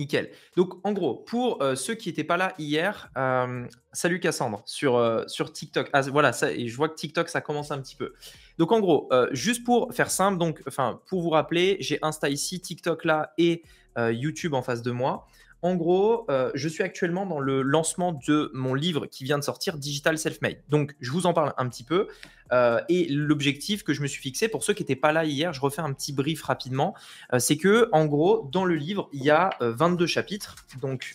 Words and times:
Nickel. 0.00 0.30
Donc, 0.56 0.74
en 0.84 0.92
gros, 0.92 1.14
pour 1.14 1.62
euh, 1.62 1.74
ceux 1.74 1.94
qui 1.94 2.08
n'étaient 2.08 2.24
pas 2.24 2.36
là 2.36 2.54
hier, 2.58 3.10
euh, 3.16 3.66
salut 3.92 4.18
Cassandre 4.18 4.62
sur, 4.64 4.96
euh, 4.96 5.24
TikTok. 5.52 5.90
Ah, 5.92 6.00
voilà, 6.02 6.32
ça, 6.32 6.48
je 6.52 6.74
vois 6.74 6.88
que 6.88 6.94
TikTok, 6.94 7.28
ça 7.28 7.40
commence 7.40 7.70
un 7.70 7.80
petit 7.80 7.94
peu. 7.94 8.14
Donc, 8.58 8.72
en 8.72 8.80
gros, 8.80 9.08
juste 9.32 9.64
pour 9.64 9.92
faire 9.94 10.10
simple, 10.10 10.38
donc, 10.38 10.62
enfin, 10.66 11.00
pour 11.06 11.22
vous 11.22 11.30
rappeler, 11.30 11.76
j'ai 11.80 11.98
Insta 12.02 12.28
ici, 12.28 12.60
TikTok 12.60 13.04
là 13.04 13.32
et 13.38 13.62
YouTube 13.96 14.54
en 14.54 14.62
face 14.62 14.82
de 14.82 14.90
moi. 14.90 15.26
En 15.62 15.74
gros, 15.74 16.24
euh, 16.30 16.50
je 16.54 16.68
suis 16.68 16.82
actuellement 16.82 17.26
dans 17.26 17.38
le 17.38 17.60
lancement 17.60 18.18
de 18.26 18.50
mon 18.54 18.74
livre 18.74 19.06
qui 19.06 19.24
vient 19.24 19.38
de 19.38 19.44
sortir, 19.44 19.76
Digital 19.76 20.16
Self-Made. 20.16 20.62
Donc, 20.70 20.94
je 21.00 21.10
vous 21.10 21.26
en 21.26 21.34
parle 21.34 21.52
un 21.58 21.68
petit 21.68 21.84
peu. 21.84 22.08
Euh, 22.52 22.80
et 22.88 23.06
l'objectif 23.08 23.84
que 23.84 23.92
je 23.92 24.00
me 24.00 24.06
suis 24.06 24.22
fixé, 24.22 24.48
pour 24.48 24.64
ceux 24.64 24.72
qui 24.72 24.82
n'étaient 24.82 24.96
pas 24.96 25.12
là 25.12 25.24
hier, 25.24 25.52
je 25.52 25.60
refais 25.60 25.82
un 25.82 25.92
petit 25.92 26.12
brief 26.12 26.42
rapidement, 26.42 26.94
euh, 27.32 27.38
c'est 27.38 27.58
que, 27.58 27.88
en 27.92 28.06
gros, 28.06 28.48
dans 28.50 28.64
le 28.64 28.74
livre, 28.74 29.08
il 29.12 29.22
y 29.22 29.30
a 29.30 29.50
22 29.60 30.06
chapitres. 30.06 30.56
Donc, 30.80 31.14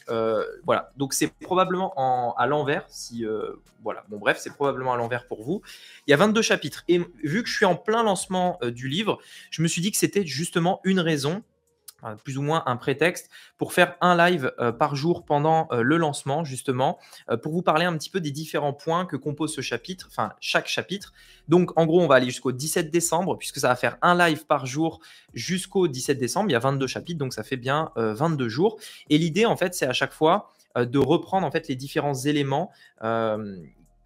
voilà. 0.63 0.91
Donc, 0.95 1.13
c'est 1.13 1.33
probablement 1.41 2.35
à 2.37 2.45
l'envers. 2.45 2.85
Si, 2.87 3.25
voilà. 3.83 4.03
Bon, 4.09 4.17
bref, 4.17 4.37
c'est 4.39 4.53
probablement 4.53 4.93
à 4.93 4.97
l'envers 4.97 5.27
pour 5.27 5.43
vous. 5.43 5.61
Il 6.07 6.11
y 6.11 6.13
a 6.13 6.17
22 6.17 6.41
chapitres. 6.43 6.83
Et 6.87 7.01
vu 7.23 7.41
que 7.41 7.49
je 7.49 7.55
suis 7.55 7.65
en 7.65 7.75
plein 7.75 8.03
lancement 8.03 8.59
du 8.63 8.87
livre, 8.87 9.19
je 9.49 9.63
me 9.63 9.67
suis 9.67 9.81
dit 9.81 9.91
que 9.91 9.97
c'était 9.97 10.25
justement 10.25 10.81
une 10.83 10.99
raison 10.99 11.43
plus 12.23 12.37
ou 12.37 12.41
moins 12.41 12.63
un 12.65 12.75
prétexte 12.77 13.29
pour 13.57 13.73
faire 13.73 13.95
un 14.01 14.15
live 14.15 14.51
euh, 14.59 14.71
par 14.71 14.95
jour 14.95 15.25
pendant 15.25 15.67
euh, 15.71 15.81
le 15.81 15.97
lancement, 15.97 16.43
justement, 16.43 16.99
euh, 17.29 17.37
pour 17.37 17.53
vous 17.53 17.61
parler 17.61 17.85
un 17.85 17.97
petit 17.97 18.09
peu 18.09 18.19
des 18.19 18.31
différents 18.31 18.73
points 18.73 19.05
que 19.05 19.15
compose 19.15 19.53
ce 19.53 19.61
chapitre, 19.61 20.07
enfin 20.09 20.33
chaque 20.39 20.67
chapitre. 20.67 21.13
Donc, 21.47 21.77
en 21.79 21.85
gros, 21.85 22.01
on 22.01 22.07
va 22.07 22.15
aller 22.15 22.27
jusqu'au 22.27 22.51
17 22.51 22.91
décembre, 22.91 23.37
puisque 23.37 23.59
ça 23.59 23.69
va 23.69 23.75
faire 23.75 23.97
un 24.01 24.15
live 24.15 24.45
par 24.45 24.65
jour 24.65 24.99
jusqu'au 25.33 25.87
17 25.87 26.17
décembre. 26.17 26.49
Il 26.49 26.53
y 26.53 26.55
a 26.55 26.59
22 26.59 26.87
chapitres, 26.87 27.19
donc 27.19 27.33
ça 27.33 27.43
fait 27.43 27.57
bien 27.57 27.91
22 27.95 28.49
jours. 28.49 28.77
Et 29.09 29.17
l'idée, 29.17 29.45
en 29.45 29.55
fait, 29.55 29.73
c'est 29.73 29.85
à 29.85 29.93
chaque 29.93 30.13
fois 30.13 30.51
de 30.75 30.99
reprendre 30.99 31.45
en 31.45 31.51
fait 31.51 31.67
les 31.67 31.75
différents 31.75 32.15
éléments 32.15 32.71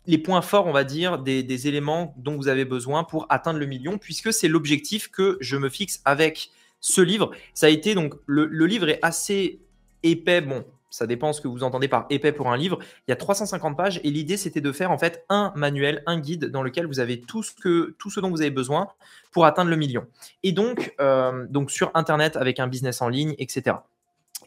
les 0.06 0.18
points 0.18 0.42
forts, 0.42 0.66
on 0.66 0.72
va 0.72 0.84
dire, 0.84 1.20
des, 1.20 1.44
des, 1.44 1.68
éléments 1.68 2.16
dont 2.18 2.36
vous 2.36 2.48
avez 2.48 2.66
besoin 2.66 3.04
pour 3.04 3.28
atteindre 3.30 3.60
le 3.60 3.68
million, 3.68 4.00
puisque 4.00 4.34
c'est 4.34 4.48
l'objectif 4.48 5.10
que 5.12 5.38
je 5.40 5.56
me 5.56 5.70
fixe 5.70 6.02
avec 6.04 6.50
ce 6.82 7.02
livre. 7.02 7.32
Ça 7.54 7.68
a 7.68 7.70
été 7.70 7.96
donc 7.96 8.16
le, 8.26 8.46
livre 8.66 8.90
est 8.90 9.00
assez 9.02 9.60
épais. 10.04 10.42
Bon, 10.42 10.66
ça 10.90 11.08
dépend 11.08 11.34
ce 11.34 11.42
que 11.42 11.48
vous 11.48 11.64
entendez 11.64 11.88
par 11.88 12.06
épais 12.10 12.32
pour 12.32 12.52
un 12.52 12.58
livre. 12.58 12.80
Il 13.08 13.12
y 13.12 13.14
a 13.14 13.16
350 13.16 13.78
pages 13.78 14.00
et 14.04 14.10
l'idée 14.10 14.38
c'était 14.38 14.62
de 14.62 14.72
faire 14.72 14.92
en 14.92 14.98
fait 14.98 15.26
un 15.30 15.52
manuel, 15.56 16.04
un 16.06 16.20
guide 16.20 16.46
dans 16.46 16.64
lequel 16.64 16.86
vous 16.86 17.00
avez 17.00 17.22
tout 17.22 17.44
ce, 17.44 17.52
que, 17.54 17.96
tout 18.00 18.10
ce 18.10 18.20
dont 18.20 18.30
vous 18.30 18.42
avez 18.42 18.52
besoin 18.52 18.88
pour 19.32 19.46
atteindre 19.46 19.70
le 19.70 19.78
million. 19.78 20.06
Et 20.44 20.52
donc, 20.52 20.94
euh, 21.00 21.46
donc 21.50 21.72
sur 21.72 21.92
Internet 21.94 22.36
avec 22.38 22.60
un 22.60 22.68
business 22.68 23.02
en 23.02 23.10
ligne, 23.10 23.36
etc. 23.38 23.78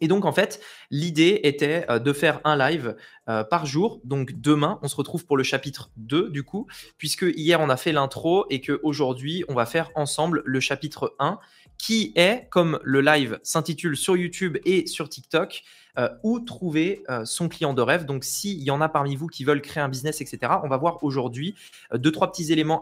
Et 0.02 0.08
donc, 0.08 0.24
en 0.24 0.32
fait, 0.32 0.60
l'idée 0.90 1.40
était 1.44 1.86
euh, 1.88 2.00
de 2.00 2.12
faire 2.12 2.40
un 2.42 2.56
live 2.56 2.96
euh, 3.28 3.44
par 3.44 3.66
jour. 3.66 4.00
Donc, 4.02 4.32
demain, 4.32 4.80
on 4.82 4.88
se 4.88 4.96
retrouve 4.96 5.24
pour 5.24 5.36
le 5.36 5.44
chapitre 5.44 5.90
2, 5.96 6.28
du 6.30 6.42
coup, 6.42 6.66
puisque 6.98 7.24
hier, 7.36 7.60
on 7.60 7.68
a 7.68 7.76
fait 7.76 7.92
l'intro 7.92 8.44
et 8.50 8.60
qu'aujourd'hui, 8.60 9.44
on 9.48 9.54
va 9.54 9.64
faire 9.64 9.90
ensemble 9.94 10.42
le 10.44 10.58
chapitre 10.58 11.14
1 11.20 11.38
qui 11.82 12.12
est, 12.14 12.46
comme 12.48 12.78
le 12.84 13.00
live 13.00 13.40
s'intitule 13.42 13.96
sur 13.96 14.16
YouTube 14.16 14.56
et 14.64 14.86
sur 14.86 15.08
TikTok, 15.08 15.64
euh, 15.98 16.08
où 16.22 16.38
trouver 16.38 17.02
euh, 17.10 17.24
son 17.24 17.48
client 17.48 17.74
de 17.74 17.82
rêve. 17.82 18.06
Donc, 18.06 18.22
s'il 18.22 18.62
y 18.62 18.70
en 18.70 18.80
a 18.80 18.88
parmi 18.88 19.16
vous 19.16 19.26
qui 19.26 19.42
veulent 19.42 19.60
créer 19.60 19.82
un 19.82 19.88
business, 19.88 20.20
etc., 20.20 20.52
on 20.62 20.68
va 20.68 20.76
voir 20.76 21.02
aujourd'hui 21.02 21.56
euh, 21.92 21.98
deux, 21.98 22.12
trois 22.12 22.30
petits 22.30 22.52
éléments 22.52 22.80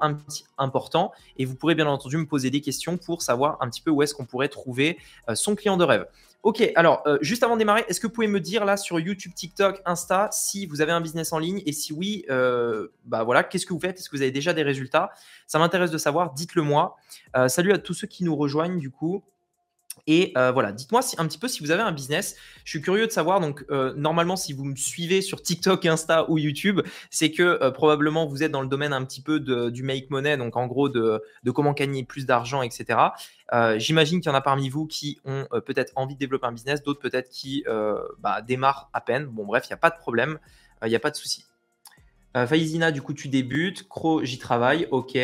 importants 0.59 1.13
et 1.39 1.47
vous 1.47 1.55
pourrez 1.55 1.75
bien 1.75 1.87
entendu 1.87 2.19
me 2.19 2.27
poser 2.27 2.51
des 2.51 2.61
questions 2.61 2.99
pour 2.99 3.23
savoir 3.23 3.57
un 3.63 3.71
petit 3.71 3.81
peu 3.81 3.91
où 3.91 4.03
est-ce 4.03 4.15
qu'on 4.15 4.27
pourrait 4.27 4.49
trouver 4.49 4.99
son 5.33 5.57
client 5.57 5.79
de 5.79 5.85
rêve. 5.85 6.05
Ok, 6.43 6.73
alors 6.75 7.03
euh, 7.07 7.19
juste 7.21 7.43
avant 7.43 7.55
de 7.55 7.59
démarrer, 7.59 7.85
est-ce 7.89 8.01
que 8.01 8.07
vous 8.07 8.13
pouvez 8.15 8.27
me 8.27 8.41
dire 8.41 8.65
là 8.65 8.79
sur 8.79 8.99
YouTube, 8.99 9.33
TikTok, 9.35 9.83
Insta 9.85 10.31
si 10.33 10.65
vous 10.65 10.81
avez 10.81 10.91
un 10.91 11.03
business 11.03 11.35
en 11.35 11.39
ligne 11.39 11.63
et 11.67 11.73
si 11.73 11.93
oui, 11.93 12.25
euh, 12.31 12.89
bah 13.05 13.25
voilà, 13.25 13.45
qu'est-ce 13.45 13.67
que 13.67 13.75
vous 13.75 13.81
faites? 13.81 13.99
Est-ce 13.99 14.09
que 14.09 14.17
vous 14.17 14.23
avez 14.23 14.31
déjà 14.31 14.55
des 14.55 14.63
résultats? 14.63 15.11
Ça 15.47 15.59
m'intéresse 15.59 15.91
de 15.91 15.99
savoir, 15.99 16.33
dites-le 16.33 16.63
moi. 16.63 16.97
Euh, 17.37 17.49
salut 17.49 17.73
à 17.73 17.79
tous 17.79 17.93
ceux 17.93 18.07
qui 18.07 18.25
nous 18.25 18.35
rejoignent 18.35 18.79
du 18.79 18.91
coup. 18.91 19.23
Et 20.07 20.33
euh, 20.37 20.51
voilà, 20.51 20.73
dites-moi 20.73 21.01
un 21.19 21.27
petit 21.27 21.39
peu 21.39 21.49
si 21.49 21.61
vous 21.61 21.71
avez 21.71 21.83
un 21.83 21.93
business. 21.93 22.37
Je 22.65 22.71
suis 22.71 22.81
curieux 22.81 23.07
de 23.07 23.13
savoir. 23.13 23.41
Donc, 23.41 23.65
euh, 23.71 23.95
normalement, 23.97 24.37
si 24.37 24.53
vous 24.53 24.65
me 24.65 24.77
suivez 24.77 25.23
sur 25.23 25.43
TikTok, 25.43 25.87
Insta 25.87 26.29
ou 26.31 26.39
YouTube, 26.39 26.81
c'est 27.11 27.31
que 27.31 27.43
euh, 27.43 27.71
probablement 27.71 28.27
vous 28.27 28.43
êtes 28.43 28.53
dans 28.53 28.63
le 28.63 28.69
domaine 28.69 28.93
un 28.93 29.05
petit 29.05 29.23
peu 29.23 29.41
du 29.41 29.83
make 29.83 30.11
money, 30.11 30.37
donc 30.37 30.57
en 30.57 30.67
gros 30.67 30.89
de, 30.89 31.23
comment 31.55 31.73
gagner 31.73 32.05
plus 32.05 32.27
d'argent, 32.27 32.63
etc. 32.63 32.99
J'imagine 33.77 34.21
qu'il 34.21 34.31
y 34.31 34.33
en 34.33 34.37
a 34.37 34.41
parmi 34.41 34.69
vous 34.69 34.87
qui 34.87 35.19
ont 35.25 35.47
peut-être 35.67 35.93
envie 35.97 36.15
de 36.15 36.21
développer 36.21 36.47
un 36.47 36.53
business, 36.53 36.83
d'autres 36.83 37.01
peut-être 37.01 37.31
qui 37.31 37.65
bah, 38.19 38.43
démarrent 38.43 38.91
à 38.93 39.01
peine. 39.01 39.27
Bon, 39.27 39.45
bref, 39.45 39.65
il 39.67 39.71
n'y 39.71 39.75
a 39.75 39.79
pas 39.79 39.91
de 39.91 39.97
problème, 39.97 40.39
il 40.85 40.89
n'y 40.89 40.97
a 40.97 41.01
pas 41.01 41.11
de 41.11 41.17
souci. 41.17 41.45
Faizina, 42.35 42.93
du 42.93 43.03
coup, 43.03 43.13
tu 43.13 43.29
débutes. 43.29 43.89
Cro, 43.89 44.25
j'y 44.25 44.39
travaille. 44.39 44.87
Ok. 44.91 45.19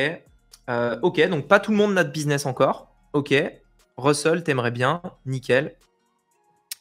ok, 0.68 1.28
donc 1.28 1.46
pas 1.48 1.60
tout 1.60 1.70
le 1.70 1.76
monde 1.76 1.94
n'a 1.94 2.04
de 2.04 2.10
business 2.10 2.46
encore. 2.46 2.92
Ok. 3.12 3.34
Russell, 3.96 4.42
t'aimerais 4.42 4.70
bien, 4.70 5.02
nickel. 5.24 5.76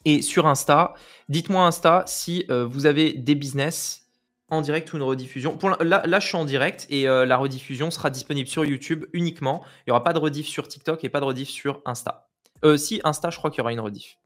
Et 0.05 0.21
sur 0.21 0.45
Insta, 0.45 0.93
dites-moi 1.29 1.65
Insta 1.65 2.03
si 2.05 2.45
euh, 2.49 2.65
vous 2.65 2.85
avez 2.85 3.13
des 3.13 3.35
business 3.35 4.03
en 4.49 4.61
direct 4.61 4.93
ou 4.93 4.97
une 4.97 5.03
rediffusion. 5.03 5.57
Pour 5.57 5.71
là, 5.71 6.19
je 6.19 6.27
suis 6.27 6.37
en 6.37 6.45
direct 6.45 6.85
et 6.91 7.07
euh, 7.07 7.25
la 7.25 7.37
rediffusion 7.37 7.89
sera 7.89 8.11
disponible 8.11 8.47
sur 8.47 8.63
YouTube 8.63 9.05
uniquement. 9.13 9.63
Il 9.79 9.89
n'y 9.89 9.91
aura 9.91 10.03
pas 10.03 10.13
de 10.13 10.19
rediff 10.19 10.47
sur 10.47 10.67
TikTok 10.67 11.03
et 11.03 11.09
pas 11.09 11.19
de 11.19 11.25
rediff 11.25 11.49
sur 11.49 11.81
Insta. 11.85 12.27
Euh, 12.63 12.77
si 12.77 13.01
Insta, 13.03 13.31
je 13.31 13.37
crois 13.37 13.49
qu'il 13.49 13.59
y 13.59 13.61
aura 13.61 13.73
une 13.73 13.79
rediff. 13.79 14.17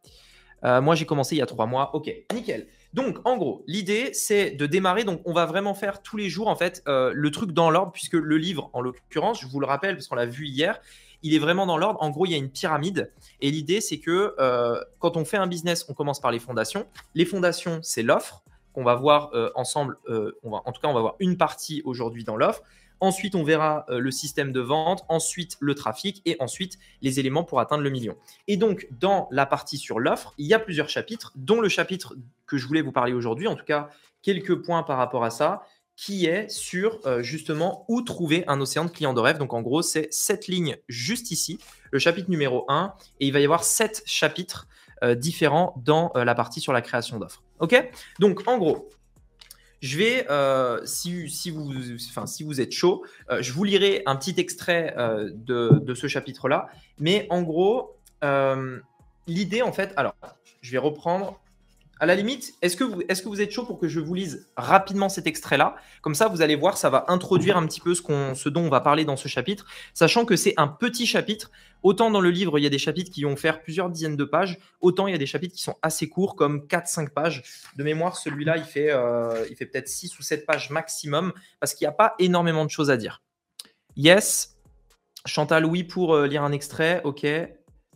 moi, 0.63 0.95
j'ai 0.95 1.05
commencé 1.05 1.35
il 1.35 1.39
y 1.39 1.41
a 1.41 1.45
trois 1.45 1.67
mois. 1.67 1.95
Ok, 1.95 2.11
nickel. 2.33 2.67
Donc, 2.93 3.19
en 3.23 3.37
gros, 3.37 3.63
l'idée, 3.65 4.09
c'est 4.13 4.51
de 4.51 4.65
démarrer. 4.65 5.05
Donc, 5.05 5.21
on 5.23 5.31
va 5.31 5.45
vraiment 5.45 5.73
faire 5.73 6.01
tous 6.01 6.17
les 6.17 6.27
jours, 6.27 6.49
en 6.49 6.55
fait, 6.57 6.83
le 6.85 7.31
truc 7.31 7.53
dans 7.53 7.69
l'ordre, 7.69 7.93
puisque 7.93 8.15
le 8.15 8.37
livre, 8.37 8.69
en 8.73 8.81
l'occurrence, 8.81 9.39
je 9.39 9.47
vous 9.47 9.61
le 9.61 9.67
rappelle, 9.67 9.95
parce 9.95 10.09
qu'on 10.09 10.15
l'a 10.15 10.25
vu 10.25 10.47
hier, 10.47 10.81
il 11.23 11.33
est 11.33 11.39
vraiment 11.39 11.65
dans 11.65 11.77
l'ordre. 11.77 12.01
En 12.01 12.09
gros, 12.09 12.25
il 12.25 12.31
y 12.31 12.35
a 12.35 12.37
une 12.37 12.49
pyramide. 12.49 13.11
Et 13.41 13.51
l'idée, 13.51 13.81
c'est 13.81 13.99
que 13.99 14.35
euh, 14.39 14.81
quand 14.99 15.17
on 15.17 15.25
fait 15.25 15.37
un 15.37 15.47
business, 15.47 15.85
on 15.89 15.93
commence 15.93 16.19
par 16.19 16.31
les 16.31 16.39
fondations. 16.39 16.85
Les 17.15 17.25
fondations, 17.25 17.79
c'est 17.83 18.03
l'offre 18.03 18.43
qu'on 18.73 18.83
va 18.83 18.95
voir 18.95 19.31
euh, 19.33 19.49
ensemble. 19.55 19.97
Euh, 20.07 20.37
on 20.43 20.51
va, 20.51 20.61
en 20.65 20.71
tout 20.71 20.81
cas, 20.81 20.87
on 20.87 20.93
va 20.93 21.01
voir 21.01 21.15
une 21.19 21.37
partie 21.37 21.81
aujourd'hui 21.85 22.23
dans 22.23 22.37
l'offre. 22.37 22.63
Ensuite, 23.01 23.33
on 23.33 23.43
verra 23.43 23.85
le 23.87 24.11
système 24.11 24.51
de 24.51 24.59
vente, 24.59 25.05
ensuite 25.07 25.55
le 25.61 25.73
trafic 25.73 26.21
et 26.25 26.35
ensuite 26.41 26.77
les 27.01 27.17
éléments 27.17 27.45
pour 27.45 27.61
atteindre 27.61 27.81
le 27.81 27.89
million. 27.89 28.17
Et 28.49 28.57
donc, 28.57 28.89
dans 28.91 29.29
la 29.31 29.45
partie 29.45 29.77
sur 29.77 30.01
l'offre, 30.01 30.33
il 30.37 30.45
y 30.47 30.53
a 30.53 30.59
plusieurs 30.59 30.89
chapitres, 30.89 31.31
dont 31.37 31.61
le 31.61 31.69
chapitre 31.69 32.17
que 32.45 32.57
je 32.57 32.67
voulais 32.67 32.81
vous 32.81 32.91
parler 32.91 33.13
aujourd'hui, 33.13 33.47
en 33.47 33.55
tout 33.55 33.63
cas 33.63 33.89
quelques 34.21 34.55
points 34.63 34.83
par 34.83 34.97
rapport 34.97 35.23
à 35.23 35.29
ça 35.29 35.63
qui 35.99 36.27
est 36.27 36.49
sur 36.49 37.01
euh, 37.05 37.21
justement 37.21 37.83
où 37.89 38.01
trouver 38.01 38.45
un 38.47 38.61
océan 38.61 38.85
de 38.85 38.89
clients 38.89 39.13
de 39.13 39.19
rêve. 39.19 39.37
Donc 39.37 39.53
en 39.53 39.61
gros, 39.61 39.81
c'est 39.81 40.07
cette 40.11 40.47
ligne 40.47 40.77
juste 40.87 41.29
ici, 41.29 41.59
le 41.91 41.99
chapitre 41.99 42.29
numéro 42.29 42.63
1, 42.69 42.93
et 43.19 43.27
il 43.27 43.33
va 43.33 43.41
y 43.41 43.43
avoir 43.43 43.65
sept 43.65 44.01
chapitres 44.05 44.69
euh, 45.03 45.13
différents 45.13 45.75
dans 45.83 46.13
euh, 46.15 46.23
la 46.23 46.35
partie 46.35 46.61
sur 46.61 46.71
la 46.71 46.81
création 46.81 47.19
d'offres. 47.19 47.43
Ok? 47.59 47.91
Donc 48.19 48.47
en 48.47 48.57
gros, 48.57 48.89
je 49.81 49.97
vais, 49.97 50.25
si, 50.85 51.29
si, 51.29 51.51
vous, 51.51 52.61
êtes 52.61 52.71
chaud, 52.71 53.05
je 53.39 53.51
vous 53.53 53.63
lirai 53.63 54.03
un 54.05 54.17
petit 54.17 54.35
extrait 54.37 54.93
de, 54.97 55.79
de, 55.81 55.93
ce 55.93 56.07
chapitre-là. 56.07 56.67
Mais 56.99 57.27
en 57.29 57.43
gros, 57.43 57.95
l'idée 59.25 59.61
en 59.61 59.71
fait, 59.71 59.93
alors, 59.95 60.15
je 60.61 60.71
vais 60.71 60.79
reprendre 60.79 61.39
à 61.99 62.05
la 62.05 62.15
limite, 62.15 62.53
est-ce 62.61 62.77
que, 62.77 62.85
vous, 62.85 63.41
êtes 63.41 63.51
chaud 63.51 63.65
pour 63.65 63.77
que 63.77 63.89
je 63.89 63.99
vous 63.99 64.13
lise 64.13 64.47
rapidement 64.55 65.09
cet 65.09 65.27
extrait-là? 65.27 65.75
Comme 66.01 66.15
ça, 66.15 66.29
vous 66.29 66.41
allez 66.41 66.55
voir, 66.55 66.77
ça 66.77 66.89
va 66.89 67.03
introduire 67.09 67.57
un 67.57 67.67
petit 67.67 67.81
peu 67.81 67.93
ce, 67.93 68.49
dont 68.49 68.61
on 68.61 68.69
va 68.69 68.79
parler 68.79 69.03
dans 69.03 69.17
ce 69.17 69.27
chapitre, 69.27 69.65
sachant 69.93 70.23
que 70.23 70.37
c'est 70.37 70.53
un 70.55 70.67
petit 70.67 71.05
chapitre. 71.05 71.51
Autant 71.83 72.09
dans 72.09 72.21
le 72.21 72.29
livre, 72.29 72.57
il 72.57 72.63
y 72.63 72.65
a 72.65 72.69
des 72.69 72.77
chapitres 72.77 73.11
qui 73.11 73.23
vont 73.23 73.35
faire 73.35 73.61
plusieurs 73.61 73.89
dizaines 73.89 74.15
de 74.15 74.23
pages, 74.23 74.59
autant 74.79 75.07
il 75.07 75.11
y 75.11 75.15
a 75.15 75.17
des 75.17 75.25
chapitres 75.25 75.55
qui 75.55 75.61
sont 75.61 75.75
assez 75.81 76.07
courts, 76.07 76.37
comme 76.37 76.65
4-5 76.67 77.09
pages. 77.09 77.43
De 77.75 77.83
mémoire, 77.83 78.15
celui-là, 78.15 78.55
il 78.57 78.63
fait, 78.63 78.91
euh, 78.91 79.43
fait 79.55 79.65
peut-être 79.65 79.89
6 79.89 80.17
ou 80.19 80.21
7 80.21 80.45
pages 80.45 80.69
maximum, 80.69 81.33
parce 81.59 81.73
qu'il 81.73 81.85
n'y 81.85 81.89
a 81.89 81.93
pas 81.93 82.15
énormément 82.19 82.63
de 82.63 82.69
choses 82.69 82.89
à 82.89 82.95
dire. 82.95 83.21
Yes. 83.97 84.57
Chantal, 85.25 85.65
oui, 85.65 85.83
pour 85.83 86.15
euh, 86.15 86.27
lire 86.27 86.43
un 86.43 86.53
extrait. 86.53 87.01
OK. 87.03 87.25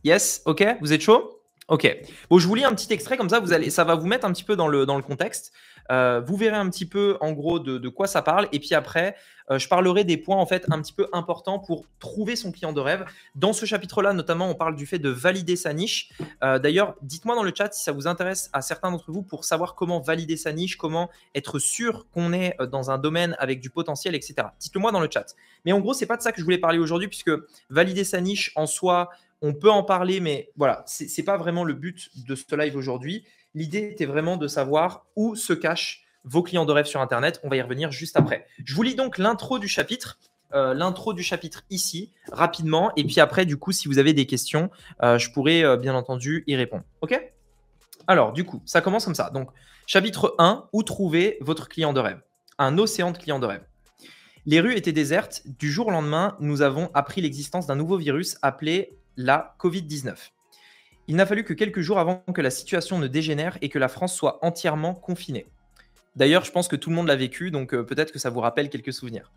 Yes. 0.03 0.41
OK. 0.45 0.65
Vous 0.81 0.91
êtes 0.91 1.01
chaud? 1.01 1.42
Ok. 1.69 1.97
Bon, 2.29 2.39
je 2.39 2.47
vous 2.47 2.55
lis 2.55 2.65
un 2.65 2.73
petit 2.73 2.91
extrait 2.91 3.17
comme 3.17 3.29
ça, 3.29 3.39
vous 3.39 3.53
allez, 3.53 3.69
ça 3.69 3.83
va 3.83 3.95
vous 3.95 4.05
mettre 4.05 4.25
un 4.25 4.33
petit 4.33 4.43
peu 4.43 4.55
dans 4.55 4.67
le, 4.67 4.85
dans 4.85 4.97
le 4.97 5.03
contexte. 5.03 5.53
Euh, 5.91 6.21
vous 6.25 6.37
verrez 6.37 6.55
un 6.55 6.69
petit 6.69 6.85
peu 6.85 7.17
en 7.21 7.31
gros 7.31 7.59
de, 7.59 7.89
quoi 7.89 8.07
ça 8.07 8.21
parle. 8.21 8.47
Et 8.51 8.59
puis 8.59 8.73
après, 8.73 9.15
euh, 9.51 9.59
je 9.59 9.67
parlerai 9.67 10.03
des 10.03 10.17
points 10.17 10.37
en 10.37 10.45
fait 10.45 10.65
un 10.71 10.81
petit 10.81 10.93
peu 10.93 11.07
importants 11.11 11.59
pour 11.59 11.85
trouver 11.99 12.35
son 12.35 12.51
client 12.51 12.73
de 12.73 12.79
rêve. 12.79 13.05
Dans 13.35 13.53
ce 13.53 13.65
chapitre-là, 13.65 14.13
notamment, 14.13 14.49
on 14.49 14.55
parle 14.55 14.75
du 14.75 14.85
fait 14.85 14.99
de 14.99 15.09
valider 15.09 15.55
sa 15.55 15.73
niche. 15.73 16.11
Euh, 16.43 16.59
d'ailleurs, 16.59 16.95
dites-moi 17.01 17.35
dans 17.35 17.43
le 17.43 17.51
chat 17.55 17.73
si 17.73 17.83
ça 17.83 17.91
vous 17.91 18.07
intéresse 18.07 18.49
à 18.53 18.61
certains 18.61 18.91
d'entre 18.91 19.11
vous 19.11 19.23
pour 19.23 19.45
savoir 19.45 19.75
comment 19.75 19.99
valider 19.99 20.37
sa 20.37 20.53
niche, 20.53 20.77
comment 20.77 21.09
être 21.35 21.59
sûr 21.59 22.07
qu'on 22.11 22.33
est 22.33 22.55
dans 22.71 22.91
un 22.91 22.97
domaine 22.97 23.35
avec 23.39 23.59
du 23.59 23.69
potentiel, 23.69 24.15
etc. 24.15 24.35
Dites-le 24.59 24.79
moi 24.79 24.91
dans 24.91 25.01
le 25.01 25.09
chat. 25.11 25.35
Mais 25.65 25.71
en 25.71 25.79
gros, 25.79 25.93
c'est 25.93 26.05
pas 26.05 26.17
de 26.17 26.21
ça 26.21 26.31
que 26.31 26.39
je 26.39 26.43
voulais 26.43 26.57
parler 26.57 26.79
aujourd'hui 26.79 27.07
puisque 27.07 27.31
valider 27.69 28.03
sa 28.03 28.21
niche 28.21 28.51
en 28.55 28.65
soi, 28.65 29.09
On 29.45 29.53
peut 29.53 29.69
en 29.69 29.83
parler, 29.83 30.21
mais 30.21 30.49
voilà, 30.55 30.83
c'est 30.87 31.05
n'est 31.17 31.23
pas 31.25 31.35
vraiment 31.35 31.65
le 31.65 31.73
but 31.73 32.09
de 32.25 32.33
ce 32.33 32.55
live 32.55 32.77
aujourd'hui. 32.77 33.25
L'idée 33.53 33.89
était 33.91 34.05
vraiment 34.05 34.37
de 34.37 34.47
savoir 34.47 35.05
où 35.17 35.35
se 35.35 35.51
cachent 35.51 36.05
vos 36.23 36.41
clients 36.41 36.63
de 36.63 36.71
rêve 36.71 36.85
sur 36.85 37.01
Internet. 37.01 37.41
On 37.43 37.49
va 37.49 37.57
y 37.57 37.61
revenir 37.61 37.91
juste 37.91 38.15
après. 38.15 38.47
Je 38.63 38.73
vous 38.73 38.83
lis 38.83 38.95
donc 38.95 39.17
l'intro 39.17 39.59
du 39.59 39.67
chapitre. 39.67 40.17
Euh, 40.53 40.73
l'intro 40.73 41.13
du 41.13 41.23
chapitre 41.23 41.63
ici, 41.69 42.11
rapidement. 42.31 42.93
Et 42.95 43.03
puis 43.03 43.19
après, 43.19 43.45
du 43.45 43.57
coup, 43.57 43.73
si 43.73 43.89
vous 43.89 43.97
avez 43.97 44.13
des 44.13 44.25
questions, 44.25 44.69
euh, 45.01 45.17
je 45.17 45.29
pourrais 45.29 45.65
euh, 45.65 45.75
bien 45.75 45.93
entendu 45.93 46.45
y 46.47 46.55
répondre. 46.55 46.83
OK? 47.01 47.19
Alors, 48.07 48.31
du 48.31 48.45
coup, 48.45 48.61
ça 48.65 48.79
commence 48.79 49.03
comme 49.03 49.15
ça. 49.15 49.29
Donc, 49.29 49.49
chapitre 49.87 50.35
1, 50.37 50.69
où 50.71 50.83
trouver 50.83 51.37
votre 51.41 51.67
client 51.67 51.91
de 51.91 51.99
rêve? 51.99 52.21
Un 52.59 52.77
océan 52.77 53.11
de 53.11 53.17
clients 53.17 53.39
de 53.39 53.47
rêve. 53.47 53.63
Les 54.45 54.61
rues 54.61 54.75
étaient 54.75 54.93
désertes. 54.93 55.41
Du 55.59 55.69
jour 55.69 55.87
au 55.87 55.91
lendemain, 55.91 56.37
nous 56.39 56.61
avons 56.61 56.89
appris 56.93 57.19
l'existence 57.19 57.67
d'un 57.67 57.75
nouveau 57.75 57.97
virus 57.97 58.37
appelé 58.41 58.97
la 59.17 59.55
Covid-19. 59.59 60.15
Il 61.07 61.15
n'a 61.17 61.25
fallu 61.25 61.43
que 61.43 61.53
quelques 61.53 61.81
jours 61.81 61.99
avant 61.99 62.23
que 62.33 62.41
la 62.41 62.49
situation 62.49 62.97
ne 62.97 63.07
dégénère 63.07 63.57
et 63.61 63.69
que 63.69 63.77
la 63.77 63.89
France 63.89 64.15
soit 64.15 64.39
entièrement 64.41 64.93
confinée. 64.93 65.47
D'ailleurs, 66.15 66.45
je 66.45 66.51
pense 66.51 66.67
que 66.67 66.75
tout 66.75 66.89
le 66.89 66.95
monde 66.95 67.07
l'a 67.07 67.15
vécu, 67.15 67.49
donc 67.49 67.73
euh, 67.73 67.83
peut-être 67.83 68.11
que 68.11 68.19
ça 68.19 68.29
vous 68.29 68.39
rappelle 68.39 68.69
quelques 68.69 68.93
souvenirs. 68.93 69.31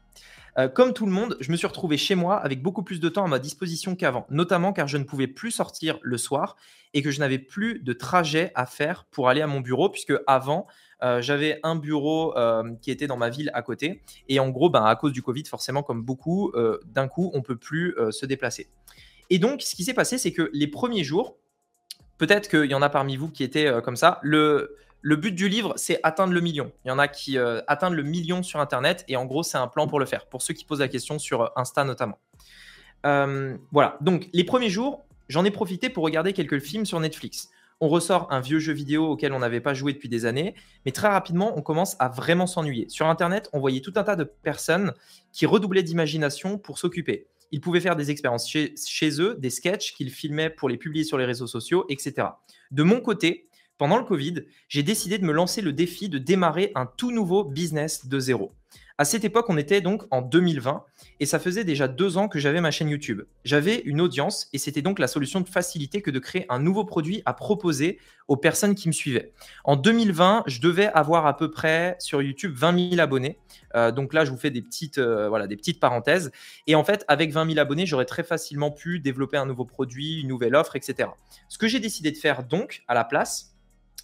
Euh, 0.59 0.69
comme 0.69 0.93
tout 0.93 1.07
le 1.07 1.13
monde, 1.13 1.37
je 1.41 1.51
me 1.51 1.57
suis 1.57 1.67
retrouvé 1.67 1.97
chez 1.97 2.15
moi 2.15 2.37
avec 2.37 2.63
beaucoup 2.63 2.83
plus 2.83 3.01
de 3.01 3.09
temps 3.09 3.25
à 3.25 3.29
ma 3.29 3.39
disposition 3.39 3.97
qu'avant, 3.97 4.27
notamment 4.31 4.73
car 4.73 4.87
je 4.87 4.99
ne 4.99 5.05
pouvais 5.05 5.27
plus 5.27 5.51
sortir 5.51 5.99
le 6.03 6.19
soir 6.19 6.57
et 6.95 7.03
que 7.03 7.11
je 7.11 7.19
n'avais 7.19 7.39
plus 7.39 7.81
de 7.81 7.93
trajet 7.93 8.53
à 8.55 8.67
faire 8.67 9.07
pour 9.11 9.29
aller 9.29 9.41
à 9.41 9.47
mon 9.47 9.61
bureau, 9.61 9.89
puisque 9.89 10.15
avant, 10.27 10.67
euh, 11.03 11.21
j'avais 11.21 11.61
un 11.63 11.77
bureau 11.77 12.35
qui 12.81 12.91
était 12.91 13.07
dans 13.07 13.17
ma 13.17 13.29
ville 13.29 13.51
à 13.55 13.63
côté. 13.63 14.03
Et 14.29 14.39
en 14.39 14.51
gros, 14.51 14.71
ben, 14.71 14.85
à 14.85 14.97
cause 14.97 15.13
du 15.13 15.23
Covid, 15.23 15.45
forcément, 15.45 15.83
comme 15.83 16.03
beaucoup, 16.03 16.53
d'un 16.87 17.09
coup, 17.09 17.31
on 17.35 17.39
ne 17.39 17.43
peut 17.43 17.57
plus 17.57 17.95
se 18.11 18.25
déplacer. 18.25 18.69
Et 19.31 19.39
donc, 19.39 19.63
ce 19.63 19.75
qui 19.75 19.85
s'est 19.85 19.95
passé, 19.95 20.19
c'est 20.19 20.33
que 20.33 20.51
les 20.53 20.67
premiers 20.67 21.05
jours, 21.05 21.37
peut-être 22.19 22.49
qu'il 22.49 22.71
y 22.71 22.75
en 22.75 22.83
a 22.83 22.89
parmi 22.89 23.17
vous 23.17 23.29
qui 23.29 23.45
étaient 23.45 23.71
comme 23.83 23.97
ça, 23.97 24.21
le, 24.23 24.77
but 25.03 25.33
du 25.33 25.49
livre, 25.49 25.75
c'est 25.77 26.01
atteindre 26.03 26.33
le 26.33 26.41
million. 26.41 26.73
Il 26.85 26.89
y 26.89 26.91
en 26.91 26.99
a 26.99 27.09
qui 27.09 27.39
euh, 27.39 27.61
atteignent 27.67 27.95
le 27.95 28.03
million 28.03 28.43
sur 28.43 28.61
Internet 28.61 29.05
et 29.09 29.17
en 29.17 29.25
gros, 29.25 29.43
c'est 29.43 29.59
un 29.59 29.69
plan 29.69 29.87
pour 29.87 30.01
le 30.01 30.07
faire, 30.07 30.27
pour 30.27 30.43
ceux 30.43 30.55
qui 30.55 30.65
posent 30.65 30.81
la 30.81 30.89
question 30.89 31.19
sur 31.19 31.43
euh, 31.43 31.49
Insta 31.57 31.85
notamment. 31.85 32.19
Euh, 33.05 33.57
voilà, 33.71 33.99
donc 34.01 34.29
les 34.33 34.45
premiers 34.45 34.71
jours, 34.71 35.05
j'en 35.29 35.45
ai 35.45 35.51
profité 35.51 35.91
pour 35.91 36.05
regarder 36.05 36.33
quelques 36.33 36.59
films 36.59 36.87
sur 36.87 36.99
Netflix. 36.99 37.51
On 37.81 37.89
ressort 37.89 38.29
un 38.31 38.41
vieux 38.41 38.59
jeu 38.59 38.73
vidéo 38.73 39.07
auquel 39.11 39.33
on 39.35 39.39
n'avait 39.39 39.61
pas 39.61 39.75
joué 39.75 39.93
depuis 39.93 40.09
des 40.09 40.25
années, 40.25 40.55
mais 40.87 40.93
très 40.93 41.09
rapidement, 41.09 41.53
on 41.59 41.63
commence 41.63 41.95
à 41.99 42.09
vraiment 42.09 42.47
s'ennuyer. 42.47 42.89
Sur 42.89 43.07
Internet, 43.07 43.51
on 43.53 43.61
voyait 43.61 43.81
tout 43.81 43.93
un 43.97 44.03
tas 44.03 44.17
de 44.17 44.25
personnes 44.25 44.95
qui 45.31 45.45
redoublaient 45.45 45.83
d'imagination 45.83 46.57
pour 46.59 46.79
s'occuper. 46.79 47.27
Ils 47.53 47.61
pouvaient 47.61 47.81
faire 47.81 47.97
des 47.97 48.11
expériences 48.11 48.49
chez, 48.49 48.75
eux, 49.21 49.37
des 49.39 49.51
sketchs 49.51 49.95
qu'ils 49.95 50.11
filmaient 50.11 50.51
pour 50.51 50.69
les 50.69 50.77
publier 50.77 51.05
sur 51.05 51.19
les 51.19 51.25
réseaux 51.25 51.47
sociaux, 51.47 51.87
etc. 51.89 52.29
De 52.71 52.83
mon 52.83 53.01
côté, 53.01 53.49
pendant 53.79 53.99
le 53.99 54.05
Covid, 54.05 54.43
j'ai 54.69 54.83
décidé 54.83 55.19
de 55.19 55.25
me 55.25 55.33
lancer 55.33 55.61
le 55.61 55.73
défi 55.73 56.09
de 56.09 56.19
démarrer 56.19 56.73
un 56.75 56.87
tout 56.87 57.11
nouveau 57.11 57.45
business 57.45 58.07
de 58.07 58.19
zéro. 58.19 58.53
À 58.99 59.05
cette 59.05 59.25
époque, 59.27 59.47
on 59.51 59.59
était 59.59 59.83
donc 59.83 60.05
en 60.11 60.23
2020 60.23 60.83
et 61.21 61.27
ça 61.27 61.39
faisait 61.39 61.65
déjà 61.65 61.87
deux 61.87 62.17
ans 62.17 62.29
que 62.29 62.39
j'avais 62.39 62.63
ma 62.63 62.71
chaîne 62.71 62.89
YouTube. 62.89 63.23
J'avais 63.45 63.83
une 63.85 64.01
audience 64.01 64.49
et 64.55 64.59
c'était 64.59 64.81
donc 64.81 64.99
la 64.99 65.07
solution 65.07 65.43
de 65.43 65.49
facilité 65.49 66.01
que 66.01 66.11
de 66.11 66.19
créer 66.19 66.47
un 66.49 66.59
nouveau 66.59 66.85
produit 66.87 67.23
à 67.27 67.35
proposer 67.35 67.99
aux 68.27 68.39
personnes 68.39 68.75
qui 68.75 68.89
me 68.89 68.95
suivaient. 68.95 69.35
En 69.65 69.77
2020, 69.77 70.45
je 70.47 70.63
devais 70.63 70.87
avoir 70.87 71.27
à 71.27 71.37
peu 71.37 71.51
près 71.51 71.97
sur 71.99 72.23
YouTube 72.23 72.55
20 72.57 72.91
000 72.91 73.01
abonnés. 73.03 73.39
Euh, 73.75 73.93
donc 73.93 74.15
là, 74.15 74.25
je 74.25 74.31
vous 74.31 74.39
fais 74.39 74.51
des 74.51 74.63
petites, 74.63 74.97
euh, 74.97 75.29
voilà, 75.29 75.47
des 75.47 75.57
petites 75.57 75.79
parenthèses. 75.79 76.33
Et 76.67 76.75
en 76.75 76.83
fait, 76.83 77.05
avec 77.07 77.33
20 77.33 77.49
000 77.49 77.59
abonnés, 77.59 77.85
j'aurais 77.85 78.07
très 78.07 78.25
facilement 78.25 78.71
pu 78.71 78.99
développer 78.99 79.37
un 79.37 79.45
nouveau 79.45 79.67
produit, 79.67 80.23
une 80.23 80.29
nouvelle 80.29 80.57
offre, 80.57 80.75
etc. 80.75 81.11
Ce 81.49 81.59
que 81.59 81.69
j'ai 81.69 81.81
décidé 81.81 82.13
de 82.13 82.17
faire 82.17 82.45
donc 82.45 82.83
à 82.89 82.95
la 82.95 83.05
place, 83.05 83.55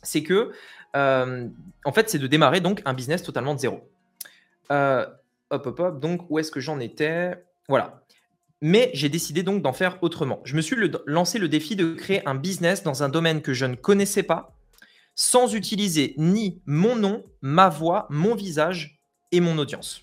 c'est 0.03 0.23
que, 0.23 0.53
euh, 0.97 1.49
en 1.87 1.93
fait, 1.93 2.11
c'est 2.11 2.19
de 2.19 2.27
démarrer 2.27 2.61
donc 2.61 2.83
un 2.85 2.93
business 2.93 3.23
totalement 3.23 3.55
de 3.55 3.61
zéro. 3.61 3.89
Euh, 4.71 5.07
hop, 5.51 5.67
hop, 5.67 5.81
hop. 5.81 6.01
Donc, 6.01 6.31
où 6.31 6.39
est-ce 6.39 6.51
que 6.51 6.61
j'en 6.61 6.81
étais? 6.81 7.35
Voilà. 7.69 8.03
Mais 8.61 8.91
j'ai 8.95 9.09
décidé 9.09 9.43
donc 9.43 9.61
d'en 9.61 9.73
faire 9.73 9.99
autrement. 10.03 10.41
Je 10.45 10.55
me 10.55 10.61
suis 10.61 10.77
lancé 11.07 11.39
le 11.39 11.49
défi 11.49 11.75
de 11.75 11.95
créer 11.95 12.27
un 12.29 12.37
business 12.37 12.85
dans 12.85 13.03
un 13.03 13.09
domaine 13.09 13.43
que 13.43 13.55
je 13.55 13.67
ne 13.67 13.75
connaissais 13.75 14.23
pas, 14.23 14.57
sans 15.17 15.55
utiliser 15.55 16.15
ni 16.17 16.63
mon 16.65 16.95
nom, 16.95 17.25
ma 17.41 17.69
voix, 17.69 18.07
mon 18.09 18.37
visage 18.37 19.03
et 19.33 19.41
mon 19.41 19.59
audience. 19.59 20.03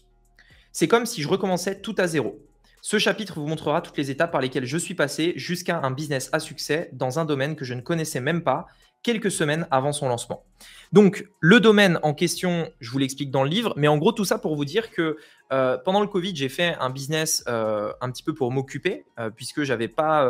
C'est 0.73 0.89
comme 0.89 1.05
si 1.05 1.21
je 1.21 1.27
recommençais 1.27 1.79
tout 1.79 1.95
à 1.97 2.07
zéro. 2.07 2.45
Ce 2.81 2.99
chapitre 2.99 3.39
vous 3.39 3.47
montrera 3.47 3.81
toutes 3.81 3.97
les 3.97 4.11
étapes 4.11 4.31
par 4.31 4.41
lesquelles 4.41 4.65
je 4.65 4.77
suis 4.77 4.93
passé 4.93 5.33
jusqu'à 5.35 5.79
un 5.81 5.91
business 5.91 6.29
à 6.31 6.39
succès 6.39 6.89
dans 6.93 7.19
un 7.19 7.25
domaine 7.25 7.55
que 7.55 7.65
je 7.65 7.73
ne 7.73 7.81
connaissais 7.81 8.21
même 8.21 8.43
pas 8.43 8.67
quelques 9.03 9.31
semaines 9.31 9.67
avant 9.71 9.93
son 9.93 10.09
lancement. 10.09 10.43
Donc, 10.91 11.27
le 11.39 11.59
domaine 11.59 11.99
en 12.01 12.13
question, 12.13 12.71
je 12.79 12.89
vous 12.89 12.97
l'explique 12.97 13.31
dans 13.31 13.43
le 13.43 13.49
livre, 13.49 13.73
mais 13.77 13.87
en 13.87 13.97
gros, 13.97 14.11
tout 14.11 14.25
ça 14.25 14.39
pour 14.39 14.55
vous 14.55 14.65
dire 14.65 14.89
que 14.91 15.17
euh, 15.51 15.77
pendant 15.77 16.01
le 16.01 16.07
Covid, 16.07 16.35
j'ai 16.35 16.49
fait 16.49 16.75
un 16.79 16.89
business 16.89 17.43
euh, 17.47 17.91
un 18.01 18.11
petit 18.11 18.23
peu 18.23 18.33
pour 18.33 18.51
m'occuper, 18.51 19.05
euh, 19.19 19.29
puisque 19.29 19.63
j'avais 19.63 19.87
pas 19.87 20.27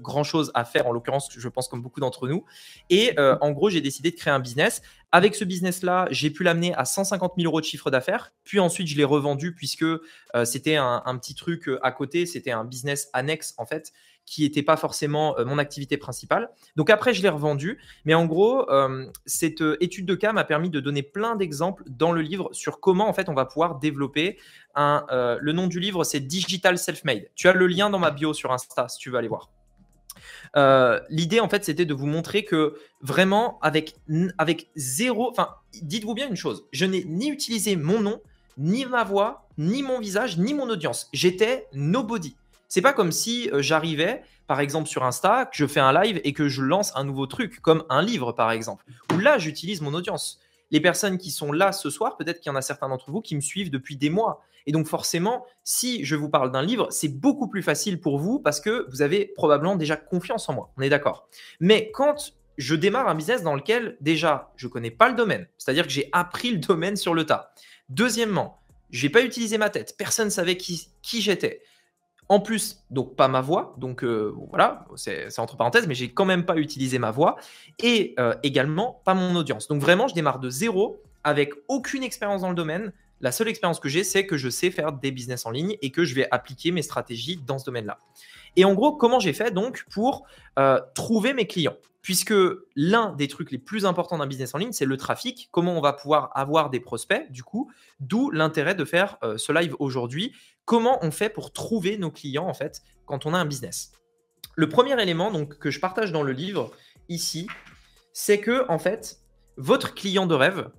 grand 0.00 0.24
chose 0.24 0.50
à 0.54 0.64
faire, 0.64 0.86
en 0.86 0.92
l'occurrence, 0.92 1.28
je 1.36 1.48
pense 1.48 1.68
comme 1.68 1.82
beaucoup 1.82 2.00
d'entre 2.00 2.28
nous. 2.28 2.44
Et 2.90 3.16
en 3.18 3.50
gros, 3.52 3.70
j'ai 3.70 3.80
décidé 3.80 4.10
de 4.10 4.16
créer 4.16 4.32
un 4.32 4.40
business. 4.40 4.82
Avec 5.12 5.34
ce 5.34 5.44
business-là, 5.44 6.06
j'ai 6.10 6.30
pu 6.30 6.44
l'amener 6.44 6.74
à 6.74 6.84
150 6.84 7.32
000 7.36 7.46
euros 7.48 7.60
de 7.60 7.64
chiffre 7.66 7.90
d'affaires. 7.90 8.32
Puis 8.44 8.60
ensuite, 8.60 8.86
je 8.86 8.96
l'ai 8.96 9.04
revendu 9.04 9.54
puisque 9.54 9.84
c'était 10.44 10.76
un, 10.76 11.18
petit 11.18 11.34
truc 11.34 11.68
à 11.82 11.92
côté, 11.92 12.26
c'était 12.26 12.52
un 12.52 12.64
business 12.64 13.08
annexe 13.12 13.54
en 13.58 13.66
fait 13.66 13.92
qui 14.26 14.42
n'était 14.42 14.62
pas 14.62 14.76
forcément 14.76 15.36
euh, 15.38 15.44
mon 15.44 15.58
activité 15.58 15.96
principale. 15.96 16.50
Donc 16.76 16.88
après, 16.88 17.12
je 17.12 17.22
l'ai 17.22 17.28
revendu. 17.28 17.80
Mais 18.04 18.14
en 18.14 18.26
gros, 18.26 18.70
euh, 18.70 19.06
cette 19.26 19.60
euh, 19.60 19.76
étude 19.80 20.06
de 20.06 20.14
cas 20.14 20.32
m'a 20.32 20.44
permis 20.44 20.70
de 20.70 20.78
donner 20.78 21.02
plein 21.02 21.34
d'exemples 21.34 21.82
dans 21.88 22.12
le 22.12 22.22
livre 22.22 22.48
sur 22.52 22.80
comment 22.80 23.08
en 23.08 23.12
fait 23.12 23.28
on 23.28 23.34
va 23.34 23.44
pouvoir 23.44 23.78
développer 23.78 24.38
un. 24.76 25.04
le 25.40 25.52
nom 25.52 25.66
du 25.66 25.80
livre, 25.80 26.04
c'est 26.04 26.20
Digital 26.20 26.78
Self-Made. 26.78 27.28
Tu 27.34 27.48
as 27.48 27.52
le 27.52 27.66
lien 27.66 27.90
dans 27.90 27.98
ma 27.98 28.12
bio 28.12 28.32
sur 28.32 28.52
Insta 28.52 28.88
si 28.88 28.98
tu 28.98 29.10
veux 29.10 29.18
aller 29.18 29.28
voir. 29.28 29.50
L'idée, 31.10 31.40
en 31.40 31.48
fait, 31.48 31.64
c'était 31.64 31.84
de 31.84 31.94
vous 31.94 32.06
montrer 32.06 32.44
que 32.44 32.74
vraiment, 33.00 33.58
avec, 33.62 33.96
avec 34.38 34.70
zéro. 34.76 35.28
Enfin, 35.28 35.48
dites-vous 35.82 36.14
bien 36.14 36.28
une 36.28 36.36
chose 36.36 36.66
je 36.72 36.84
n'ai 36.84 37.04
ni 37.04 37.30
utilisé 37.30 37.74
mon 37.74 38.00
nom, 38.00 38.20
ni 38.58 38.84
ma 38.84 39.02
voix, 39.02 39.48
ni 39.58 39.82
mon 39.82 39.98
visage, 39.98 40.38
ni 40.38 40.54
mon 40.54 40.68
audience. 40.70 41.08
J'étais 41.12 41.66
nobody. 41.72 42.36
C'est 42.70 42.82
pas 42.82 42.92
comme 42.92 43.10
si 43.10 43.50
euh, 43.52 43.62
j'arrivais, 43.62 44.22
par 44.46 44.60
exemple, 44.60 44.88
sur 44.88 45.02
Insta, 45.02 45.44
que 45.46 45.56
je 45.56 45.66
fais 45.66 45.80
un 45.80 45.92
live 45.92 46.20
et 46.22 46.32
que 46.32 46.48
je 46.48 46.62
lance 46.62 46.92
un 46.94 47.02
nouveau 47.02 47.26
truc, 47.26 47.60
comme 47.60 47.84
un 47.90 48.00
livre, 48.00 48.30
par 48.30 48.52
exemple, 48.52 48.84
où 49.12 49.18
là, 49.18 49.38
j'utilise 49.38 49.80
mon 49.80 49.92
audience. 49.92 50.38
Les 50.70 50.80
personnes 50.80 51.18
qui 51.18 51.32
sont 51.32 51.50
là 51.50 51.72
ce 51.72 51.90
soir, 51.90 52.16
peut-être 52.16 52.40
qu'il 52.40 52.48
y 52.50 52.52
en 52.52 52.56
a 52.56 52.62
certains 52.62 52.88
d'entre 52.88 53.10
vous 53.10 53.20
qui 53.22 53.34
me 53.34 53.40
suivent 53.40 53.72
depuis 53.72 53.96
des 53.96 54.08
mois. 54.08 54.44
Et 54.66 54.72
donc, 54.72 54.86
forcément, 54.86 55.44
si 55.64 56.04
je 56.04 56.14
vous 56.14 56.28
parle 56.28 56.52
d'un 56.52 56.62
livre, 56.62 56.86
c'est 56.90 57.08
beaucoup 57.08 57.48
plus 57.48 57.62
facile 57.62 58.00
pour 58.00 58.20
vous 58.20 58.38
parce 58.38 58.60
que 58.60 58.86
vous 58.88 59.02
avez 59.02 59.26
probablement 59.26 59.74
déjà 59.74 59.96
confiance 59.96 60.48
en 60.48 60.54
moi. 60.54 60.72
On 60.76 60.82
est 60.82 60.90
d'accord. 60.90 61.28
Mais 61.58 61.90
quand 61.92 62.34
je 62.56 62.76
démarre 62.76 63.08
un 63.08 63.16
business 63.16 63.42
dans 63.42 63.56
lequel 63.56 63.96
déjà 64.00 64.52
je 64.54 64.68
connais 64.68 64.92
pas 64.92 65.08
le 65.08 65.16
domaine, 65.16 65.48
c'est-à-dire 65.58 65.86
que 65.86 65.92
j'ai 65.92 66.08
appris 66.12 66.52
le 66.52 66.58
domaine 66.58 66.94
sur 66.94 67.14
le 67.14 67.26
tas. 67.26 67.52
Deuxièmement, 67.88 68.62
je 68.90 69.06
n'ai 69.06 69.10
pas 69.10 69.22
utilisé 69.22 69.58
ma 69.58 69.70
tête, 69.70 69.96
personne 69.98 70.26
ne 70.26 70.30
savait 70.30 70.56
qui 70.56 70.92
j'étais. 71.02 71.62
En 72.30 72.38
plus, 72.38 72.84
donc 72.90 73.16
pas 73.16 73.26
ma 73.26 73.40
voix, 73.40 73.74
donc 73.76 74.04
euh, 74.04 74.32
voilà, 74.50 74.86
c'est 74.94 75.36
entre 75.40 75.56
parenthèses, 75.56 75.88
mais 75.88 75.96
j'ai 75.96 76.12
quand 76.12 76.24
même 76.24 76.46
pas 76.46 76.56
utilisé 76.56 77.00
ma 77.00 77.10
voix, 77.10 77.34
et 77.82 78.14
euh, 78.20 78.36
également 78.44 79.02
pas 79.04 79.14
mon 79.14 79.34
audience. 79.34 79.66
Donc 79.66 79.82
vraiment, 79.82 80.06
je 80.06 80.14
démarre 80.14 80.38
de 80.38 80.48
zéro, 80.48 81.02
avec 81.24 81.52
aucune 81.66 82.04
expérience 82.04 82.42
dans 82.42 82.48
le 82.48 82.54
domaine. 82.54 82.92
La 83.20 83.32
seule 83.32 83.48
expérience 83.48 83.80
que 83.80 83.88
j'ai, 83.88 84.04
c'est 84.04 84.26
que 84.26 84.36
je 84.36 84.48
sais 84.48 84.70
faire 84.70 84.92
des 84.92 85.10
business 85.10 85.44
en 85.44 85.50
ligne 85.50 85.76
et 85.82 85.90
que 85.90 86.04
je 86.04 86.14
vais 86.14 86.28
appliquer 86.30 86.70
mes 86.70 86.82
stratégies 86.82 87.36
dans 87.36 87.58
ce 87.58 87.64
domaine-là. 87.64 87.98
Et 88.54 88.64
en 88.64 88.74
gros, 88.74 88.92
comment 88.92 89.18
j'ai 89.18 89.32
fait 89.32 89.50
donc 89.50 89.84
pour 89.90 90.24
euh, 90.56 90.78
trouver 90.94 91.32
mes 91.32 91.48
clients? 91.48 91.76
Puisque 92.00 92.32
l'un 92.76 93.12
des 93.12 93.26
trucs 93.26 93.50
les 93.50 93.58
plus 93.58 93.84
importants 93.84 94.18
d'un 94.18 94.28
business 94.28 94.54
en 94.54 94.58
ligne, 94.58 94.72
c'est 94.72 94.86
le 94.86 94.96
trafic. 94.96 95.48
Comment 95.50 95.76
on 95.76 95.80
va 95.80 95.92
pouvoir 95.92 96.30
avoir 96.34 96.70
des 96.70 96.80
prospects, 96.80 97.30
du 97.30 97.42
coup, 97.42 97.70
d'où 97.98 98.30
l'intérêt 98.30 98.74
de 98.74 98.86
faire 98.86 99.18
ce 99.36 99.52
live 99.52 99.76
aujourd'hui 99.80 100.32
comment 100.64 100.98
on 101.02 101.10
fait 101.10 101.30
pour 101.30 101.52
trouver 101.52 101.98
nos 101.98 102.10
clients 102.10 102.48
en 102.48 102.54
fait 102.54 102.82
quand 103.06 103.26
on 103.26 103.34
a 103.34 103.38
un 103.38 103.44
business. 103.44 103.92
Le 104.56 104.68
premier 104.68 105.00
élément 105.00 105.30
donc 105.30 105.58
que 105.58 105.70
je 105.70 105.80
partage 105.80 106.12
dans 106.12 106.22
le 106.22 106.32
livre 106.32 106.70
ici, 107.08 107.48
c'est 108.12 108.40
que 108.40 108.66
en 108.68 108.78
fait, 108.78 109.18
votre 109.56 109.94
client 109.94 110.26
de 110.26 110.34
rêve, 110.34 110.70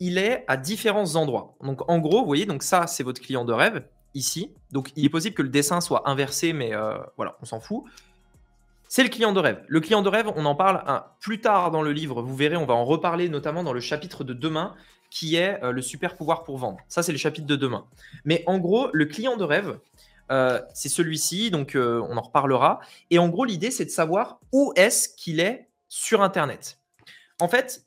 il 0.00 0.18
est 0.18 0.44
à 0.48 0.56
différents 0.56 1.16
endroits. 1.16 1.56
Donc 1.62 1.88
en 1.90 1.98
gros, 1.98 2.20
vous 2.20 2.26
voyez, 2.26 2.46
donc 2.46 2.62
ça 2.62 2.86
c'est 2.86 3.02
votre 3.02 3.20
client 3.20 3.44
de 3.44 3.52
rêve 3.52 3.84
ici. 4.14 4.54
Donc 4.72 4.92
il 4.96 5.04
est 5.04 5.10
possible 5.10 5.34
que 5.34 5.42
le 5.42 5.48
dessin 5.48 5.80
soit 5.80 6.08
inversé, 6.08 6.52
mais 6.52 6.74
euh, 6.74 6.98
voilà, 7.16 7.36
on 7.42 7.44
s'en 7.44 7.60
fout. 7.60 7.84
C'est 8.88 9.02
le 9.02 9.10
client 9.10 9.32
de 9.32 9.40
rêve. 9.40 9.62
Le 9.68 9.80
client 9.80 10.00
de 10.00 10.08
rêve, 10.08 10.32
on 10.34 10.46
en 10.46 10.54
parle 10.54 10.82
un, 10.86 11.04
plus 11.20 11.40
tard 11.40 11.70
dans 11.70 11.82
le 11.82 11.92
livre. 11.92 12.22
Vous 12.22 12.34
verrez, 12.34 12.56
on 12.56 12.64
va 12.64 12.74
en 12.74 12.86
reparler 12.86 13.28
notamment 13.28 13.62
dans 13.62 13.74
le 13.74 13.80
chapitre 13.80 14.24
de 14.24 14.32
demain 14.32 14.74
qui 15.10 15.36
est 15.36 15.62
euh, 15.62 15.72
le 15.72 15.82
super 15.82 16.16
pouvoir 16.16 16.44
pour 16.44 16.58
vendre. 16.58 16.78
Ça, 16.88 17.02
c'est 17.02 17.12
le 17.12 17.18
chapitre 17.18 17.46
de 17.46 17.56
demain. 17.56 17.86
Mais 18.24 18.44
en 18.46 18.58
gros, 18.58 18.88
le 18.92 19.06
client 19.06 19.36
de 19.36 19.44
rêve, 19.44 19.78
c'est 20.74 20.90
celui-ci, 20.90 21.50
donc 21.50 21.72
on 21.74 22.16
en 22.18 22.20
reparlera. 22.20 22.80
Et 23.08 23.18
en 23.18 23.30
gros, 23.30 23.46
l'idée, 23.46 23.70
c'est 23.70 23.86
de 23.86 23.90
savoir 23.90 24.40
où 24.52 24.74
est-ce 24.76 25.08
qu'il 25.08 25.40
est 25.40 25.68
sur 25.88 26.20
Internet. 26.20 26.78
En 27.40 27.48
fait, 27.48 27.86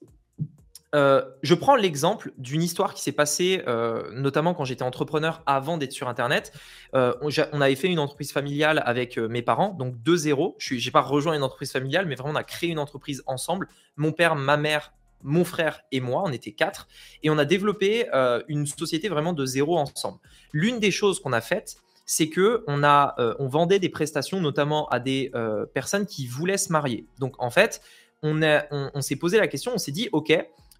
euh, 0.93 1.23
je 1.41 1.53
prends 1.53 1.75
l'exemple 1.75 2.33
d'une 2.37 2.61
histoire 2.61 2.93
qui 2.93 3.01
s'est 3.01 3.13
passée, 3.13 3.63
euh, 3.67 4.11
notamment 4.11 4.53
quand 4.53 4.65
j'étais 4.65 4.83
entrepreneur 4.83 5.41
avant 5.45 5.77
d'être 5.77 5.93
sur 5.93 6.09
Internet. 6.09 6.51
Euh, 6.95 7.13
on, 7.21 7.61
avait 7.61 7.75
fait 7.75 7.87
une 7.87 7.99
entreprise 7.99 8.31
familiale 8.31 8.81
avec 8.85 9.17
mes 9.17 9.41
parents, 9.41 9.69
donc 9.69 9.95
2-0. 10.03 10.55
Je 10.57 10.75
n'ai 10.75 10.91
pas 10.91 11.01
rejoint 11.01 11.33
une 11.33 11.43
entreprise 11.43 11.71
familiale, 11.71 12.05
mais 12.07 12.15
vraiment 12.15 12.33
on 12.33 12.37
a 12.37 12.43
créé 12.43 12.69
une 12.69 12.79
entreprise 12.79 13.23
ensemble. 13.25 13.67
Mon 13.95 14.11
père, 14.11 14.35
ma 14.35 14.57
mère, 14.57 14.93
mon 15.23 15.43
frère 15.43 15.81
et 15.91 15.99
moi, 15.99 16.23
on 16.25 16.31
était 16.31 16.51
quatre, 16.51 16.87
et 17.23 17.29
on 17.29 17.37
a 17.37 17.45
développé 17.45 18.07
une 18.47 18.65
société 18.65 19.09
vraiment 19.09 19.33
de 19.33 19.45
zéro 19.45 19.77
ensemble. 19.77 20.19
L'une 20.53 20.79
des 20.79 20.91
choses 20.91 21.19
qu'on 21.19 21.33
a 21.33 21.41
faites, 21.41 21.75
c'est 22.05 22.29
que 22.29 22.63
on, 22.67 22.83
a, 22.83 23.15
on 23.39 23.47
vendait 23.47 23.79
des 23.79 23.89
prestations 23.89 24.41
notamment 24.41 24.87
à 24.89 24.99
des 24.99 25.31
personnes 25.73 26.05
qui 26.05 26.27
voulaient 26.27 26.57
se 26.57 26.71
marier. 26.71 27.07
Donc 27.19 27.35
en 27.39 27.49
fait, 27.49 27.81
on, 28.23 28.41
on 28.71 29.01
s'est 29.01 29.15
posé 29.15 29.37
la 29.37 29.47
question, 29.47 29.73
on 29.73 29.77
s'est 29.77 29.91
dit, 29.91 30.09
OK, 30.11 30.33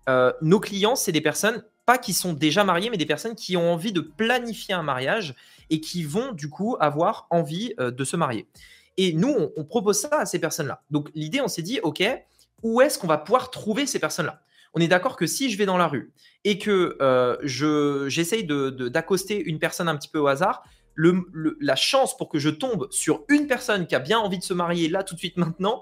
euh, 0.09 0.33
nos 0.41 0.59
clients, 0.59 0.95
c'est 0.95 1.11
des 1.11 1.21
personnes, 1.21 1.63
pas 1.85 1.97
qui 1.97 2.13
sont 2.13 2.33
déjà 2.33 2.63
mariées, 2.63 2.89
mais 2.89 2.97
des 2.97 3.05
personnes 3.05 3.35
qui 3.35 3.57
ont 3.57 3.71
envie 3.71 3.91
de 3.91 4.01
planifier 4.01 4.73
un 4.73 4.83
mariage 4.83 5.35
et 5.69 5.79
qui 5.79 6.03
vont 6.03 6.31
du 6.31 6.49
coup 6.49 6.75
avoir 6.79 7.27
envie 7.29 7.73
euh, 7.79 7.91
de 7.91 8.03
se 8.03 8.15
marier. 8.15 8.47
Et 8.97 9.13
nous, 9.13 9.33
on, 9.55 9.63
propose 9.63 9.99
ça 9.99 10.09
à 10.19 10.25
ces 10.25 10.39
personnes-là. 10.39 10.83
Donc 10.91 11.09
l'idée, 11.15 11.41
on 11.41 11.47
s'est 11.47 11.61
dit, 11.61 11.79
OK, 11.81 12.03
où 12.63 12.81
est-ce 12.81 12.99
qu'on 12.99 13.07
va 13.07 13.17
pouvoir 13.17 13.51
trouver 13.51 13.85
ces 13.85 13.99
personnes-là? 13.99 14.41
On 14.73 14.79
est 14.79 14.87
d'accord 14.87 15.17
que 15.17 15.27
si 15.27 15.49
je 15.49 15.57
vais 15.57 15.65
dans 15.65 15.77
la 15.77 15.87
rue 15.87 16.13
et 16.43 16.57
que 16.57 16.97
euh, 17.01 17.37
je, 17.43 18.07
j'essaye 18.07 18.45
d'accoster 18.45 19.41
une 19.43 19.59
personne 19.59 19.89
un 19.89 19.97
petit 19.97 20.07
peu 20.07 20.19
au 20.19 20.27
hasard, 20.27 20.63
la 20.95 21.75
chance 21.75 22.15
pour 22.17 22.29
que 22.29 22.39
je 22.39 22.49
tombe 22.49 22.87
sur 22.91 23.23
une 23.27 23.47
personne 23.47 23.87
qui 23.87 23.95
a 23.95 23.99
bien 23.99 24.19
envie 24.19 24.37
de 24.37 24.43
se 24.43 24.53
marier 24.53 24.87
là 24.87 25.03
tout 25.03 25.15
de 25.15 25.19
suite 25.19 25.37
maintenant, 25.37 25.81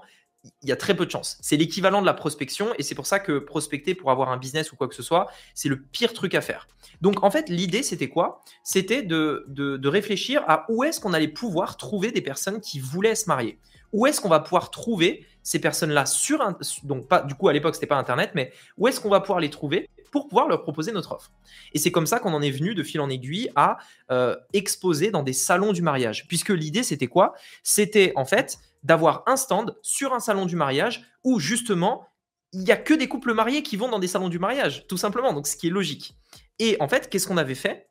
il 0.62 0.68
y 0.68 0.72
a 0.72 0.76
très 0.76 0.96
peu 0.96 1.04
de 1.04 1.10
chances. 1.10 1.36
C'est 1.42 1.56
l'équivalent 1.56 2.00
de 2.00 2.06
la 2.06 2.14
prospection 2.14 2.72
et 2.78 2.82
c'est 2.82 2.94
pour 2.94 3.06
ça 3.06 3.18
que 3.18 3.38
prospecter 3.38 3.94
pour 3.94 4.10
avoir 4.10 4.30
un 4.30 4.38
business 4.38 4.72
ou 4.72 4.76
quoi 4.76 4.88
que 4.88 4.94
ce 4.94 5.02
soit, 5.02 5.26
c'est 5.54 5.68
le 5.68 5.80
pire 5.80 6.12
truc 6.14 6.34
à 6.34 6.40
faire. 6.40 6.66
Donc 7.02 7.22
en 7.22 7.30
fait, 7.30 7.48
l'idée, 7.48 7.82
c'était 7.82 8.08
quoi? 8.08 8.40
C'était 8.64 9.02
de, 9.02 9.44
de, 9.48 9.88
réfléchir 9.88 10.42
à 10.46 10.64
où 10.70 10.82
est-ce 10.84 11.00
qu'on 11.00 11.12
allait 11.12 11.28
pouvoir 11.28 11.76
trouver 11.76 12.10
des 12.10 12.22
personnes 12.22 12.60
qui 12.60 12.78
voulaient 12.78 13.14
se 13.14 13.26
marier. 13.26 13.58
Où 13.92 14.06
est-ce 14.06 14.20
qu'on 14.20 14.28
va 14.28 14.40
pouvoir 14.40 14.70
trouver 14.70 15.26
ces 15.42 15.58
personnes-là 15.58 16.06
sur 16.06 16.42
un, 16.42 16.56
donc 16.82 17.08
pas 17.08 17.22
du 17.22 17.34
coup 17.34 17.48
à 17.48 17.52
l'époque 17.52 17.74
c'était 17.74 17.86
pas 17.86 17.96
internet 17.96 18.32
mais 18.34 18.52
où 18.76 18.86
est-ce 18.88 19.00
qu'on 19.00 19.08
va 19.08 19.20
pouvoir 19.20 19.40
les 19.40 19.48
trouver 19.48 19.88
pour 20.12 20.28
pouvoir 20.28 20.48
leur 20.48 20.62
proposer 20.62 20.92
notre 20.92 21.12
offre? 21.12 21.30
Et 21.72 21.78
c'est 21.78 21.90
comme 21.90 22.06
ça 22.06 22.18
qu'on 22.18 22.34
en 22.34 22.42
est 22.42 22.50
venu 22.50 22.74
de 22.74 22.82
fil 22.82 23.00
en 23.00 23.08
aiguille 23.08 23.50
à 23.56 23.78
euh, 24.10 24.36
exposer 24.52 25.10
dans 25.10 25.22
des 25.22 25.32
salons 25.32 25.72
du 25.72 25.82
mariage 25.82 26.28
puisque 26.28 26.50
l'idée 26.50 26.82
c'était 26.82 27.06
quoi? 27.06 27.34
C'était 27.62 28.12
en 28.16 28.24
fait 28.24 28.58
d'avoir 28.82 29.22
un 29.26 29.36
stand 29.36 29.76
sur 29.82 30.14
un 30.14 30.20
salon 30.20 30.46
du 30.46 30.56
mariage 30.56 31.10
où 31.24 31.38
justement, 31.38 32.06
il 32.52 32.60
n'y 32.60 32.72
a 32.72 32.76
que 32.76 32.94
des 32.94 33.08
couples 33.08 33.34
mariés 33.34 33.62
qui 33.62 33.76
vont 33.76 33.88
dans 33.88 33.98
des 33.98 34.08
salons 34.08 34.28
du 34.28 34.38
mariage, 34.38 34.86
tout 34.88 34.96
simplement, 34.96 35.32
donc 35.32 35.46
ce 35.46 35.56
qui 35.56 35.68
est 35.68 35.70
logique. 35.70 36.14
Et 36.58 36.76
en 36.80 36.88
fait, 36.88 37.08
qu'est-ce 37.08 37.28
qu'on 37.28 37.36
avait 37.36 37.54
fait? 37.54 37.88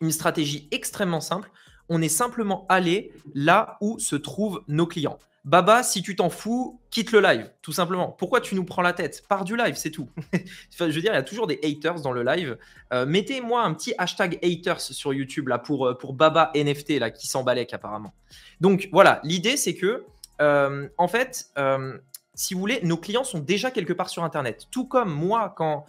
Une 0.00 0.12
stratégie 0.12 0.68
extrêmement 0.70 1.20
simple. 1.20 1.50
On 1.88 2.02
est 2.02 2.08
simplement 2.08 2.66
allé 2.68 3.12
là 3.34 3.76
où 3.80 3.98
se 3.98 4.16
trouvent 4.16 4.62
nos 4.68 4.86
clients. 4.86 5.18
Baba, 5.44 5.82
si 5.82 6.02
tu 6.02 6.16
t'en 6.16 6.30
fous, 6.30 6.80
quitte 6.90 7.12
le 7.12 7.20
live, 7.20 7.50
tout 7.60 7.72
simplement. 7.72 8.08
Pourquoi 8.08 8.40
tu 8.40 8.54
nous 8.54 8.64
prends 8.64 8.80
la 8.80 8.94
tête? 8.94 9.24
Pars 9.28 9.44
du 9.44 9.56
live, 9.56 9.74
c'est 9.76 9.90
tout. 9.90 10.08
je 10.32 10.84
veux 10.84 11.00
dire, 11.02 11.12
il 11.12 11.16
y 11.16 11.18
a 11.18 11.22
toujours 11.22 11.46
des 11.46 11.60
haters 11.62 12.00
dans 12.00 12.12
le 12.12 12.22
live. 12.22 12.56
Euh, 12.94 13.04
mettez-moi 13.04 13.62
un 13.62 13.74
petit 13.74 13.94
hashtag 13.98 14.38
haters 14.42 14.80
sur 14.80 15.12
YouTube 15.12 15.48
là 15.48 15.58
pour, 15.58 15.86
euh, 15.86 15.98
pour 15.98 16.14
Baba 16.14 16.50
NFT 16.54 16.98
là 16.98 17.10
qui 17.10 17.26
s'emballait 17.26 17.72
apparemment. 17.74 18.14
Donc 18.60 18.88
voilà, 18.90 19.20
l'idée 19.22 19.58
c'est 19.58 19.74
que 19.74 20.06
euh, 20.40 20.88
en 20.96 21.08
fait, 21.08 21.52
si 22.34 22.54
vous 22.54 22.60
voulez, 22.60 22.80
nos 22.82 22.96
clients 22.96 23.22
sont 23.22 23.38
déjà 23.38 23.70
quelque 23.70 23.92
part 23.92 24.08
sur 24.08 24.24
Internet. 24.24 24.66
Tout 24.70 24.86
comme 24.86 25.12
moi, 25.12 25.52
quand 25.56 25.84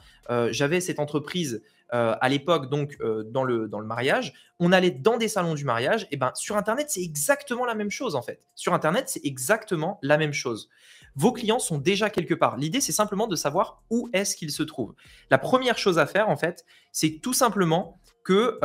j'avais 0.52 0.82
cette 0.82 1.00
entreprise 1.00 1.64
à 1.92 2.30
l'époque, 2.30 2.70
donc 2.70 2.98
dans, 3.28 3.44
le, 3.44 3.68
dans 3.68 3.80
le 3.80 3.86
mariage, 3.86 4.34
on 4.60 4.72
allait 4.72 4.92
dans 4.92 5.18
des 5.18 5.28
salons 5.28 5.54
du 5.54 5.66
mariage. 5.66 6.08
Et 6.12 6.18
ben 6.18 6.32
sur 6.36 6.58
Internet, 6.58 6.88
c'est 6.90 7.04
exactement 7.04 7.66
la 7.66 7.76
même 7.76 7.92
chose 7.92 8.16
en 8.16 8.22
fait. 8.22 8.46
Sur 8.56 8.74
Internet, 8.74 9.06
c'est 9.08 9.24
exactement 9.26 10.00
la 10.02 10.18
même 10.18 10.34
chose. 10.34 10.70
Vos 11.16 11.32
clients 11.32 11.60
sont 11.60 11.78
déjà 11.78 12.10
quelque 12.10 12.34
part. 12.34 12.58
L'idée, 12.58 12.82
c'est 12.82 12.92
simplement 12.92 13.28
de 13.28 13.36
savoir 13.36 13.82
où 13.90 14.10
est-ce 14.14 14.36
qu'ils 14.36 14.52
se 14.52 14.64
trouvent. 14.64 14.94
La 15.30 15.38
première 15.38 15.78
chose 15.78 15.98
à 16.00 16.06
faire, 16.06 16.30
en 16.30 16.36
fait, 16.36 16.66
c'est 16.92 17.20
tout 17.22 17.34
simplement 17.34 18.00
que 18.24 18.60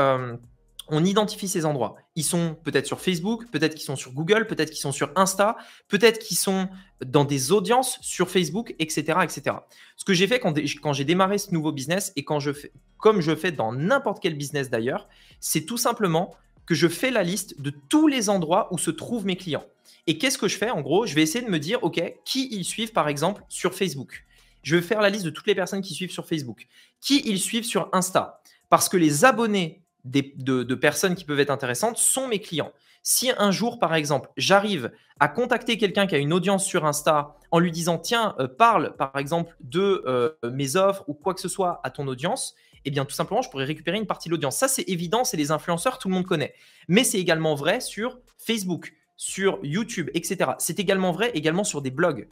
on 0.92 1.04
identifie 1.04 1.48
ces 1.48 1.64
endroits. 1.64 1.94
Ils 2.16 2.24
sont 2.24 2.56
peut-être 2.64 2.86
sur 2.86 3.00
Facebook, 3.00 3.48
peut-être 3.52 3.74
qu'ils 3.74 3.84
sont 3.84 3.96
sur 3.96 4.12
Google, 4.12 4.46
peut-être 4.46 4.70
qu'ils 4.70 4.80
sont 4.80 4.92
sur 4.92 5.12
Insta, 5.14 5.56
peut-être 5.88 6.18
qu'ils 6.18 6.36
sont 6.36 6.68
dans 7.04 7.24
des 7.24 7.52
audiences 7.52 7.98
sur 8.00 8.28
Facebook, 8.28 8.74
etc. 8.80 9.18
etc. 9.22 9.56
Ce 9.96 10.04
que 10.04 10.12
j'ai 10.12 10.26
fait 10.26 10.40
quand 10.40 10.92
j'ai 10.92 11.04
démarré 11.04 11.38
ce 11.38 11.54
nouveau 11.54 11.70
business 11.70 12.12
et 12.16 12.24
quand 12.24 12.40
je 12.40 12.52
fais, 12.52 12.72
comme 13.00 13.20
je 13.20 13.34
fais 13.34 13.52
dans 13.52 13.72
n'importe 13.72 14.22
quel 14.22 14.34
business 14.34 14.70
d'ailleurs, 14.70 15.08
c'est 15.40 15.66
tout 15.66 15.78
simplement 15.78 16.34
que 16.66 16.74
je 16.74 16.86
fais 16.86 17.10
la 17.10 17.22
liste 17.22 17.60
de 17.60 17.72
tous 17.88 18.06
les 18.06 18.28
endroits 18.28 18.68
où 18.72 18.78
se 18.78 18.90
trouvent 18.90 19.26
mes 19.26 19.36
clients. 19.36 19.64
Et 20.06 20.18
qu'est-ce 20.18 20.38
que 20.38 20.48
je 20.48 20.56
fais? 20.56 20.70
En 20.70 20.80
gros, 20.80 21.06
je 21.06 21.14
vais 21.14 21.22
essayer 21.22 21.44
de 21.44 21.50
me 21.50 21.58
dire, 21.58 21.82
OK, 21.82 22.00
qui 22.24 22.48
ils 22.52 22.64
suivent 22.64 22.92
par 22.92 23.08
exemple 23.08 23.42
sur 23.48 23.74
Facebook? 23.74 24.24
Je 24.62 24.76
vais 24.76 24.82
faire 24.82 25.00
la 25.00 25.10
liste 25.10 25.24
de 25.24 25.30
toutes 25.30 25.46
les 25.46 25.54
personnes 25.54 25.80
qui 25.80 25.94
suivent 25.94 26.12
sur 26.12 26.26
Facebook. 26.26 26.68
Qui 27.00 27.22
ils 27.24 27.40
suivent 27.40 27.64
sur 27.64 27.88
Insta? 27.92 28.40
Parce 28.68 28.88
que 28.88 28.96
les 28.96 29.24
abonnés 29.24 29.82
de, 30.04 30.74
personnes 30.74 31.14
qui 31.14 31.24
peuvent 31.24 31.40
être 31.40 31.50
intéressantes 31.50 31.98
sont 31.98 32.28
mes 32.28 32.40
clients. 32.40 32.72
Si 33.02 33.30
un 33.38 33.50
jour, 33.50 33.78
par 33.78 33.94
exemple, 33.94 34.30
j'arrive 34.36 34.92
à 35.18 35.28
contacter 35.28 35.78
quelqu'un 35.78 36.06
qui 36.06 36.14
a 36.14 36.18
une 36.18 36.32
audience 36.32 36.66
sur 36.66 36.84
Insta 36.84 37.36
en 37.50 37.58
lui 37.58 37.72
disant 37.72 37.98
tiens, 37.98 38.34
euh, 38.38 38.46
parle 38.46 38.94
par 38.96 39.16
exemple 39.16 39.56
de 39.60 40.04
euh, 40.06 40.32
mes 40.50 40.76
offres 40.76 41.04
ou 41.08 41.14
quoi 41.14 41.34
que 41.34 41.40
ce 41.40 41.48
soit 41.48 41.80
à 41.82 41.90
ton 41.90 42.06
audience, 42.06 42.54
eh 42.84 42.90
bien 42.90 43.04
tout 43.04 43.14
simplement, 43.14 43.42
je 43.42 43.50
pourrais 43.50 43.64
récupérer 43.64 43.98
une 43.98 44.06
partie 44.06 44.28
de 44.28 44.34
l'audience. 44.34 44.56
Ça, 44.56 44.68
c'est 44.68 44.88
évident, 44.88 45.24
c'est 45.24 45.36
les 45.36 45.50
influenceurs, 45.50 45.98
tout 45.98 46.08
le 46.08 46.14
monde 46.14 46.26
connaît. 46.26 46.54
Mais 46.88 47.04
c'est 47.04 47.18
également 47.18 47.54
vrai 47.54 47.80
sur 47.80 48.18
Facebook, 48.38 48.94
sur 49.16 49.58
YouTube, 49.62 50.10
etc. 50.14 50.52
C'est 50.58 50.78
également 50.78 51.12
vrai 51.12 51.30
également 51.34 51.64
sur 51.64 51.82
des 51.82 51.90
blogs. 51.90 52.28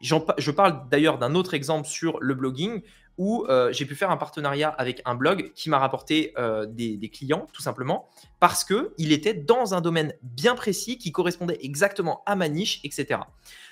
Je 0.00 0.50
parle 0.50 0.88
d'ailleurs 0.90 1.18
d'un 1.18 1.34
autre 1.34 1.52
exemple 1.52 1.86
sur 1.86 2.18
le 2.20 2.34
blogging 2.34 2.82
où 3.18 3.44
euh, 3.50 3.70
j'ai 3.70 3.84
pu 3.84 3.94
faire 3.94 4.10
un 4.10 4.16
partenariat 4.16 4.70
avec 4.70 5.02
un 5.04 5.14
blog 5.14 5.52
qui 5.54 5.68
m'a 5.68 5.78
rapporté 5.78 6.32
euh, 6.38 6.64
des, 6.64 7.10
clients, 7.12 7.46
tout 7.52 7.60
simplement, 7.60 8.08
parce 8.38 8.64
qu'il 8.64 9.12
était 9.12 9.34
dans 9.34 9.74
un 9.74 9.82
domaine 9.82 10.14
bien 10.22 10.54
précis 10.54 10.96
qui 10.96 11.12
correspondait 11.12 11.58
exactement 11.60 12.22
à 12.24 12.34
ma 12.34 12.48
niche, 12.48 12.80
etc. 12.82 13.20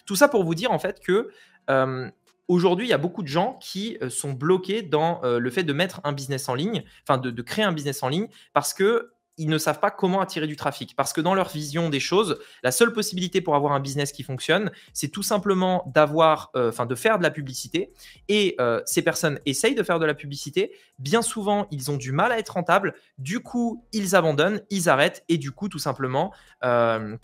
Tout 0.04 0.16
ça 0.16 0.28
pour 0.28 0.44
vous 0.44 0.54
dire 0.54 0.70
en 0.70 0.78
fait 0.78 1.00
que 1.00 1.30
euh, 1.70 2.10
aujourd'hui, 2.48 2.86
il 2.86 2.90
y 2.90 2.94
a 2.94 2.98
beaucoup 2.98 3.22
de 3.22 3.28
gens 3.28 3.58
qui 3.60 3.98
sont 4.08 4.32
bloqués 4.32 4.82
dans 4.82 5.20
le 5.22 5.50
fait 5.50 5.62
de 5.62 5.72
mettre 5.72 6.00
un 6.04 6.12
business 6.12 6.48
en 6.48 6.54
ligne, 6.54 6.82
enfin 7.06 7.18
de, 7.18 7.42
créer 7.42 7.64
un 7.64 7.72
business 7.72 8.02
en 8.02 8.08
ligne, 8.08 8.28
parce 8.52 8.74
que 8.74 9.12
ils 9.38 9.48
ne 9.48 9.56
savent 9.56 9.78
pas 9.78 9.90
comment 9.90 10.20
attirer 10.20 10.46
du 10.46 10.56
trafic. 10.56 10.94
Parce 10.96 11.12
que 11.12 11.20
dans 11.20 11.34
leur 11.34 11.48
vision 11.48 11.88
des 11.88 12.00
choses, 12.00 12.38
la 12.62 12.72
seule 12.72 12.92
possibilité 12.92 13.40
pour 13.40 13.54
avoir 13.54 13.72
un 13.72 13.80
business 13.80 14.12
qui 14.12 14.24
fonctionne, 14.24 14.70
c'est 14.92 15.08
tout 15.08 15.22
simplement 15.22 15.90
d'avoir, 15.94 16.50
euh, 16.56 16.68
enfin, 16.68 16.86
de 16.86 16.94
faire 16.94 17.18
de 17.18 17.22
la 17.22 17.30
publicité. 17.30 17.92
Et 18.28 18.56
euh, 18.60 18.82
ces 18.84 19.00
personnes 19.00 19.38
essayent 19.46 19.76
de 19.76 19.82
faire 19.82 20.00
de 20.00 20.06
la 20.06 20.14
publicité. 20.14 20.72
Bien 20.98 21.22
souvent, 21.22 21.68
ils 21.70 21.90
ont 21.90 21.96
du 21.96 22.10
mal 22.10 22.32
à 22.32 22.38
être 22.38 22.50
rentables. 22.50 22.94
Du 23.16 23.40
coup, 23.40 23.86
ils 23.92 24.16
abandonnent, 24.16 24.60
ils 24.70 24.88
arrêtent. 24.88 25.24
Et 25.28 25.38
du 25.38 25.52
coup, 25.52 25.68
tout 25.68 25.78
simplement, 25.78 26.34
euh, 26.64 27.16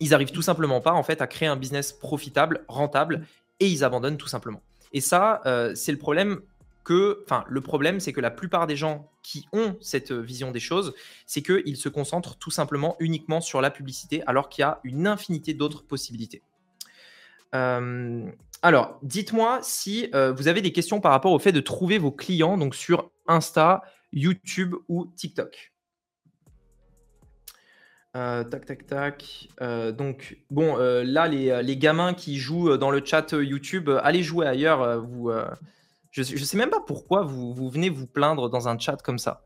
ils 0.00 0.12
arrivent 0.12 0.32
tout 0.32 0.42
simplement 0.42 0.80
pas 0.80 0.92
en 0.92 1.04
fait 1.04 1.22
à 1.22 1.28
créer 1.28 1.48
un 1.48 1.56
business 1.56 1.92
profitable, 1.92 2.64
rentable, 2.68 3.24
et 3.60 3.68
ils 3.68 3.84
abandonnent 3.84 4.16
tout 4.16 4.28
simplement. 4.28 4.60
Et 4.92 5.00
ça, 5.00 5.40
c'est 5.74 5.92
le 5.92 5.98
problème 5.98 6.40
que, 6.84 7.22
enfin, 7.24 7.44
le 7.48 7.60
problème, 7.60 8.00
c'est 8.00 8.12
que 8.12 8.20
la 8.20 8.30
plupart 8.30 8.66
des 8.66 8.76
gens 8.76 9.10
qui 9.22 9.46
ont 9.52 9.76
cette 9.80 10.12
vision 10.12 10.50
des 10.50 10.60
choses, 10.60 10.94
c'est 11.26 11.42
qu'ils 11.42 11.76
se 11.76 11.88
concentrent 11.88 12.36
tout 12.36 12.50
simplement 12.50 12.96
uniquement 12.98 13.40
sur 13.40 13.60
la 13.60 13.70
publicité, 13.70 14.22
alors 14.26 14.48
qu'il 14.48 14.62
y 14.62 14.64
a 14.64 14.80
une 14.84 15.06
infinité 15.06 15.54
d'autres 15.54 15.84
possibilités. 15.84 16.42
Euh, 17.54 18.30
alors, 18.62 18.98
dites-moi 19.02 19.60
si 19.62 20.08
euh, 20.14 20.32
vous 20.32 20.48
avez 20.48 20.62
des 20.62 20.72
questions 20.72 21.00
par 21.00 21.12
rapport 21.12 21.32
au 21.32 21.38
fait 21.38 21.52
de 21.52 21.60
trouver 21.60 21.98
vos 21.98 22.12
clients 22.12 22.56
donc 22.56 22.74
sur 22.74 23.10
Insta, 23.26 23.82
YouTube 24.12 24.74
ou 24.88 25.06
TikTok. 25.16 25.72
Euh, 28.16 28.42
tac, 28.42 28.66
tac, 28.66 28.86
tac. 28.86 29.48
donc, 29.96 30.38
bon, 30.50 30.76
là, 30.76 31.28
les, 31.28 31.62
les, 31.62 31.76
gamins 31.76 32.12
qui 32.12 32.38
jouent 32.38 32.76
dans 32.76 32.90
le 32.90 33.04
chat 33.04 33.32
YouTube, 33.32 33.88
allez 34.02 34.22
jouer 34.22 34.46
ailleurs. 34.46 35.00
vous, 35.00 35.30
je 36.10 36.22
ne 36.22 36.44
sais 36.44 36.56
même 36.56 36.70
pas 36.70 36.80
pourquoi 36.80 37.22
vous, 37.22 37.54
vous, 37.54 37.70
venez 37.70 37.88
vous 37.88 38.06
plaindre 38.06 38.50
dans 38.50 38.68
un 38.68 38.78
chat 38.78 38.96
comme 38.96 39.18
ça. 39.18 39.42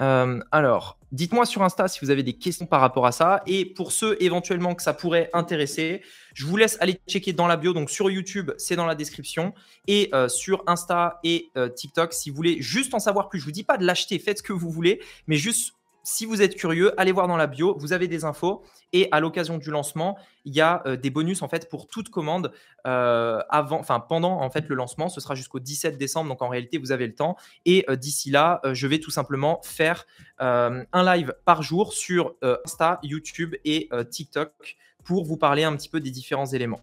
Euh, 0.00 0.40
alors, 0.52 0.98
dites-moi 1.10 1.44
sur 1.44 1.62
Insta 1.62 1.88
si 1.88 1.98
vous 2.02 2.10
avez 2.10 2.22
des 2.22 2.34
questions 2.34 2.66
par 2.66 2.80
rapport 2.80 3.06
à 3.06 3.12
ça. 3.12 3.42
Et 3.46 3.64
pour 3.64 3.92
ceux 3.92 4.16
éventuellement 4.22 4.74
que 4.74 4.82
ça 4.82 4.94
pourrait 4.94 5.30
intéresser, 5.32 6.02
je 6.34 6.46
vous 6.46 6.56
laisse 6.56 6.76
aller 6.80 7.00
checker 7.08 7.32
dans 7.32 7.46
la 7.46 7.56
bio. 7.56 7.72
Donc 7.72 7.90
sur 7.90 8.10
YouTube, 8.10 8.52
c'est 8.58 8.76
dans 8.76 8.86
la 8.86 8.94
description. 8.94 9.54
Et 9.86 10.10
euh, 10.14 10.28
sur 10.28 10.62
Insta 10.66 11.18
et 11.24 11.50
euh, 11.56 11.68
TikTok, 11.68 12.12
si 12.12 12.30
vous 12.30 12.36
voulez 12.36 12.60
juste 12.60 12.94
en 12.94 13.00
savoir 13.00 13.28
plus, 13.28 13.40
je 13.40 13.44
vous 13.44 13.52
dis 13.52 13.64
pas 13.64 13.76
de 13.76 13.84
l'acheter, 13.84 14.18
faites 14.18 14.38
ce 14.38 14.42
que 14.42 14.52
vous 14.52 14.70
voulez, 14.70 15.00
mais 15.26 15.36
juste 15.36 15.74
si 16.08 16.24
vous 16.24 16.40
êtes 16.40 16.56
curieux, 16.56 16.98
allez 16.98 17.12
voir 17.12 17.28
dans 17.28 17.36
la 17.36 17.46
bio, 17.46 17.76
vous 17.78 17.92
avez 17.92 18.08
des 18.08 18.24
infos. 18.24 18.64
Et 18.94 19.08
à 19.12 19.20
l'occasion 19.20 19.58
du 19.58 19.70
lancement, 19.70 20.16
il 20.46 20.54
y 20.54 20.62
a 20.62 20.82
des 20.96 21.10
bonus 21.10 21.42
en 21.42 21.48
fait 21.48 21.68
pour 21.68 21.86
toute 21.86 22.08
commande 22.08 22.50
avant, 22.84 23.78
enfin 23.78 24.00
pendant 24.00 24.48
le 24.48 24.74
lancement. 24.74 25.10
Ce 25.10 25.20
sera 25.20 25.34
jusqu'au 25.34 25.60
17 25.60 25.98
décembre, 25.98 26.30
donc 26.30 26.40
en 26.40 26.48
réalité 26.48 26.78
vous 26.78 26.92
avez 26.92 27.06
le 27.06 27.14
temps. 27.14 27.36
Et 27.66 27.84
d'ici 27.98 28.30
là, 28.30 28.62
je 28.72 28.86
vais 28.86 29.00
tout 29.00 29.10
simplement 29.10 29.60
faire 29.62 30.06
un 30.38 30.86
live 30.94 31.34
par 31.44 31.62
jour 31.62 31.92
sur 31.92 32.36
Insta, 32.64 33.00
YouTube 33.02 33.54
et 33.66 33.90
TikTok 34.10 34.76
pour 35.04 35.26
vous 35.26 35.36
parler 35.36 35.64
un 35.64 35.76
petit 35.76 35.90
peu 35.90 36.00
des 36.00 36.10
différents 36.10 36.46
éléments. 36.46 36.80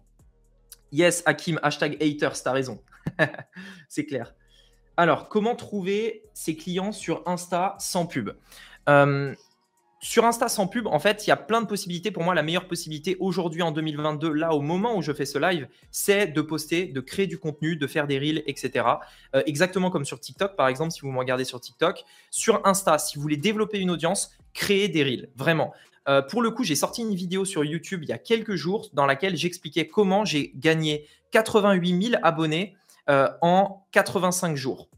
Yes, 0.92 1.24
Hakim, 1.26 1.58
hashtag 1.64 1.96
haters, 2.00 2.40
t'as 2.44 2.52
raison. 2.52 2.80
C'est 3.88 4.06
clair. 4.06 4.34
Alors, 4.96 5.28
comment 5.28 5.56
trouver 5.56 6.22
ses 6.32 6.56
clients 6.56 6.92
sur 6.92 7.22
Insta 7.26 7.74
sans 7.80 8.06
pub? 8.06 8.30
Euh, 8.88 9.34
Sur 10.00 10.24
Insta 10.24 10.48
sans 10.48 10.66
pub, 10.66 10.86
en 10.86 10.98
fait, 10.98 11.26
il 11.26 11.30
y 11.30 11.32
a 11.32 11.36
plein 11.36 11.62
de 11.62 11.66
possibilités. 11.66 12.10
Pour 12.10 12.22
moi, 12.22 12.34
la 12.34 12.42
meilleure 12.42 12.68
possibilité 12.68 13.16
aujourd'hui 13.18 13.62
en 13.62 13.72
2022, 13.72 14.32
là, 14.32 14.54
au 14.54 14.60
moment 14.60 14.96
où 14.96 15.02
je 15.02 15.12
fais 15.12 15.24
ce 15.24 15.38
live, 15.38 15.68
c'est 15.90 16.26
de 16.26 16.40
poster, 16.40 16.86
de 16.86 17.00
créer 17.00 17.26
du 17.26 17.38
contenu, 17.38 17.76
de 17.76 17.86
faire 17.86 18.06
des 18.06 18.18
reels, 18.18 18.42
etc. 18.46 18.86
Euh, 19.34 19.42
exactement 19.46 19.90
comme 19.90 20.04
sur 20.04 20.20
TikTok, 20.20 20.54
par 20.56 20.68
exemple, 20.68 20.92
si 20.92 21.00
vous 21.00 21.10
me 21.10 21.18
regardez 21.18 21.44
sur 21.44 21.60
TikTok. 21.60 22.04
Sur 22.30 22.66
Insta, 22.66 22.98
si 22.98 23.16
vous 23.16 23.22
voulez 23.22 23.36
développer 23.36 23.78
une 23.78 23.90
audience, 23.90 24.32
créez 24.54 24.88
des 24.88 25.02
reels. 25.02 25.30
Vraiment. 25.36 25.72
Euh, 26.08 26.22
pour 26.22 26.42
le 26.42 26.50
coup, 26.50 26.62
j'ai 26.62 26.76
sorti 26.76 27.02
une 27.02 27.14
vidéo 27.14 27.44
sur 27.44 27.64
YouTube 27.64 28.04
il 28.04 28.08
y 28.08 28.12
a 28.12 28.18
quelques 28.18 28.54
jours 28.54 28.90
dans 28.92 29.06
laquelle 29.06 29.36
j'expliquais 29.36 29.88
comment 29.88 30.24
j'ai 30.24 30.52
gagné 30.54 31.06
88 31.32 32.02
000 32.10 32.20
abonnés 32.22 32.76
en 33.08 33.84
85 33.92 34.56
jours 34.56 34.88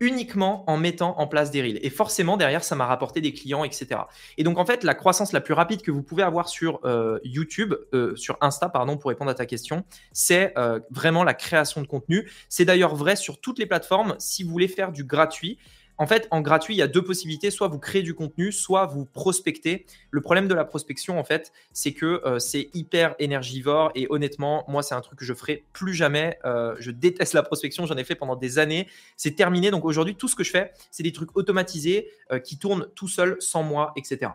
uniquement 0.00 0.68
en 0.70 0.76
mettant 0.76 1.18
en 1.18 1.26
place 1.26 1.50
des 1.50 1.62
reels. 1.62 1.78
Et 1.82 1.90
forcément, 1.90 2.36
derrière, 2.36 2.64
ça 2.64 2.74
m'a 2.74 2.86
rapporté 2.86 3.20
des 3.20 3.32
clients, 3.32 3.64
etc. 3.64 4.00
Et 4.36 4.44
donc, 4.44 4.58
en 4.58 4.66
fait, 4.66 4.84
la 4.84 4.94
croissance 4.94 5.32
la 5.32 5.40
plus 5.40 5.54
rapide 5.54 5.82
que 5.82 5.90
vous 5.90 6.02
pouvez 6.02 6.22
avoir 6.22 6.48
sur 6.48 6.80
euh, 6.84 7.18
YouTube, 7.24 7.74
sur 8.14 8.36
Insta, 8.40 8.68
pardon, 8.68 8.96
pour 8.96 9.08
répondre 9.08 9.30
à 9.30 9.34
ta 9.34 9.46
question, 9.46 9.84
c'est 10.12 10.54
vraiment 10.90 11.24
la 11.24 11.34
création 11.34 11.80
de 11.80 11.86
contenu. 11.86 12.30
C'est 12.48 12.64
d'ailleurs 12.64 12.94
vrai 12.94 13.16
sur 13.16 13.40
toutes 13.40 13.58
les 13.58 13.66
plateformes. 13.66 14.14
Si 14.18 14.42
vous 14.42 14.50
voulez 14.50 14.68
faire 14.68 14.92
du 14.92 15.04
gratuit, 15.04 15.58
en 15.98 16.06
fait, 16.06 16.28
en 16.30 16.40
gratuit, 16.40 16.74
il 16.74 16.78
y 16.78 16.82
a 16.82 16.88
deux 16.88 17.02
possibilités. 17.02 17.50
Soit 17.50 17.68
vous 17.68 17.78
créez 17.78 18.02
du 18.02 18.14
contenu, 18.14 18.52
soit 18.52 18.86
vous 18.86 19.06
prospectez. 19.06 19.86
Le 20.10 20.20
problème 20.20 20.48
de 20.48 20.54
la 20.54 20.64
prospection, 20.64 21.18
en 21.18 21.24
fait, 21.24 21.52
c'est 21.72 21.92
que 21.92 22.22
euh, 22.24 22.38
c'est 22.38 22.70
hyper 22.74 23.14
énergivore. 23.18 23.90
Et 23.94 24.06
honnêtement, 24.10 24.64
moi, 24.68 24.82
c'est 24.82 24.94
un 24.94 25.00
truc 25.00 25.18
que 25.18 25.24
je 25.24 25.34
ferai 25.34 25.64
plus 25.72 25.94
jamais. 25.94 26.38
Euh, 26.44 26.76
je 26.78 26.90
déteste 26.90 27.32
la 27.34 27.42
prospection. 27.42 27.86
J'en 27.86 27.96
ai 27.96 28.04
fait 28.04 28.14
pendant 28.14 28.36
des 28.36 28.58
années. 28.58 28.88
C'est 29.16 29.34
terminé. 29.36 29.70
Donc 29.70 29.84
aujourd'hui, 29.84 30.16
tout 30.16 30.28
ce 30.28 30.36
que 30.36 30.44
je 30.44 30.50
fais, 30.50 30.72
c'est 30.90 31.02
des 31.02 31.12
trucs 31.12 31.36
automatisés 31.36 32.10
euh, 32.30 32.38
qui 32.38 32.58
tournent 32.58 32.88
tout 32.94 33.08
seul, 33.08 33.36
sans 33.40 33.62
moi, 33.62 33.92
etc. 33.96 34.32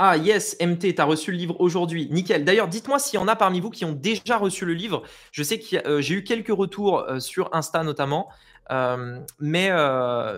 Ah 0.00 0.16
yes, 0.16 0.56
MT, 0.60 0.94
tu 0.94 1.00
as 1.00 1.04
reçu 1.04 1.32
le 1.32 1.38
livre 1.38 1.56
aujourd'hui. 1.58 2.08
Nickel. 2.12 2.44
D'ailleurs, 2.44 2.68
dites-moi 2.68 3.00
s'il 3.00 3.18
y 3.18 3.22
en 3.22 3.26
a 3.26 3.34
parmi 3.34 3.58
vous 3.58 3.70
qui 3.70 3.84
ont 3.84 3.90
déjà 3.90 4.36
reçu 4.36 4.64
le 4.64 4.72
livre. 4.72 5.02
Je 5.32 5.42
sais 5.42 5.58
que 5.58 5.74
euh, 5.88 6.00
j'ai 6.00 6.14
eu 6.14 6.22
quelques 6.22 6.56
retours 6.56 7.00
euh, 7.00 7.18
sur 7.18 7.52
Insta 7.52 7.82
notamment. 7.82 8.28
Euh, 8.70 9.18
mais 9.40 9.70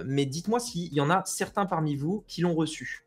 mais 0.06 0.24
dites-moi 0.24 0.60
s'il 0.60 0.94
y 0.94 1.00
en 1.02 1.10
a 1.10 1.22
certains 1.26 1.66
parmi 1.66 1.94
vous 1.94 2.24
qui 2.26 2.40
l'ont 2.40 2.54
reçu. 2.54 3.04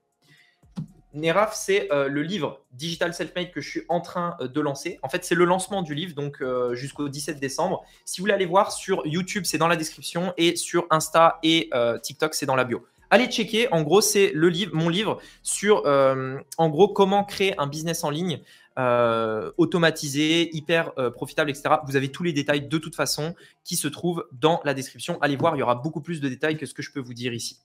Neraf, 1.15 1.55
c'est 1.55 1.89
le 1.91 2.21
livre 2.21 2.61
Digital 2.71 3.13
Self-Made 3.13 3.51
que 3.51 3.61
je 3.61 3.69
suis 3.69 3.83
en 3.87 4.01
train 4.01 4.35
de 4.41 4.61
lancer. 4.61 4.99
En 5.03 5.09
fait, 5.09 5.23
c'est 5.23 5.35
le 5.35 5.45
lancement 5.45 5.81
du 5.81 5.93
livre, 5.93 6.15
donc 6.15 6.43
jusqu'au 6.73 7.07
17 7.07 7.39
décembre. 7.39 7.85
Si 8.03 8.19
vous 8.19 8.23
voulez 8.23 8.33
aller 8.33 8.47
voir 8.47 8.71
sur 8.71 9.05
YouTube, 9.05 9.43
c'est 9.45 9.59
dans 9.59 9.67
la 9.67 9.75
description, 9.75 10.33
et 10.37 10.55
sur 10.55 10.87
Insta 10.89 11.39
et 11.43 11.69
TikTok, 12.01 12.33
c'est 12.33 12.47
dans 12.47 12.55
la 12.55 12.63
bio 12.63 12.83
allez 13.09 13.27
checker. 13.27 13.71
En 13.71 13.81
gros, 13.81 14.01
c'est 14.01 14.33
mon 14.73 14.89
livre 14.89 15.21
sur, 15.41 15.85
euh, 15.85 16.37
comment 16.95 17.23
créer 17.23 17.59
un 17.59 17.67
business 17.67 18.03
en 18.03 18.09
ligne 18.09 18.41
euh, 18.79 19.51
automatisé, 19.57 20.55
hyper 20.55 20.91
euh, 20.97 21.11
profitable, 21.11 21.51
etc. 21.51 21.75
Vous 21.85 21.95
avez 21.95 22.09
tous 22.09 22.23
les 22.23 22.33
détails 22.33 22.67
de 22.67 22.77
toute 22.77 22.95
façon 22.95 23.35
qui 23.63 23.75
se 23.75 23.87
trouvent 23.87 24.27
dans 24.31 24.61
la 24.65 24.73
description. 24.73 25.21
Allez 25.21 25.35
voir, 25.35 25.55
il 25.55 25.59
y 25.59 25.61
aura 25.61 25.75
beaucoup 25.75 26.01
plus 26.01 26.21
de 26.21 26.29
détails 26.29 26.57
que 26.57 26.65
ce 26.65 26.73
que 26.73 26.81
je 26.81 26.91
peux 26.91 26.99
vous 26.99 27.13
dire 27.13 27.33
ici. 27.33 27.59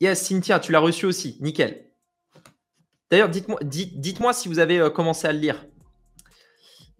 yes, 0.00 0.20
Cynthia, 0.26 0.58
tu 0.58 0.72
l'as 0.72 0.80
reçu 0.80 1.06
aussi. 1.06 1.38
Nickel. 1.40 1.86
D'ailleurs, 3.10 3.28
dites-moi 3.28 3.60
dites 3.62 4.18
si 4.32 4.48
vous 4.48 4.58
avez 4.58 4.90
commencé 4.92 5.28
à 5.28 5.32
le 5.32 5.38
lire. 5.38 5.64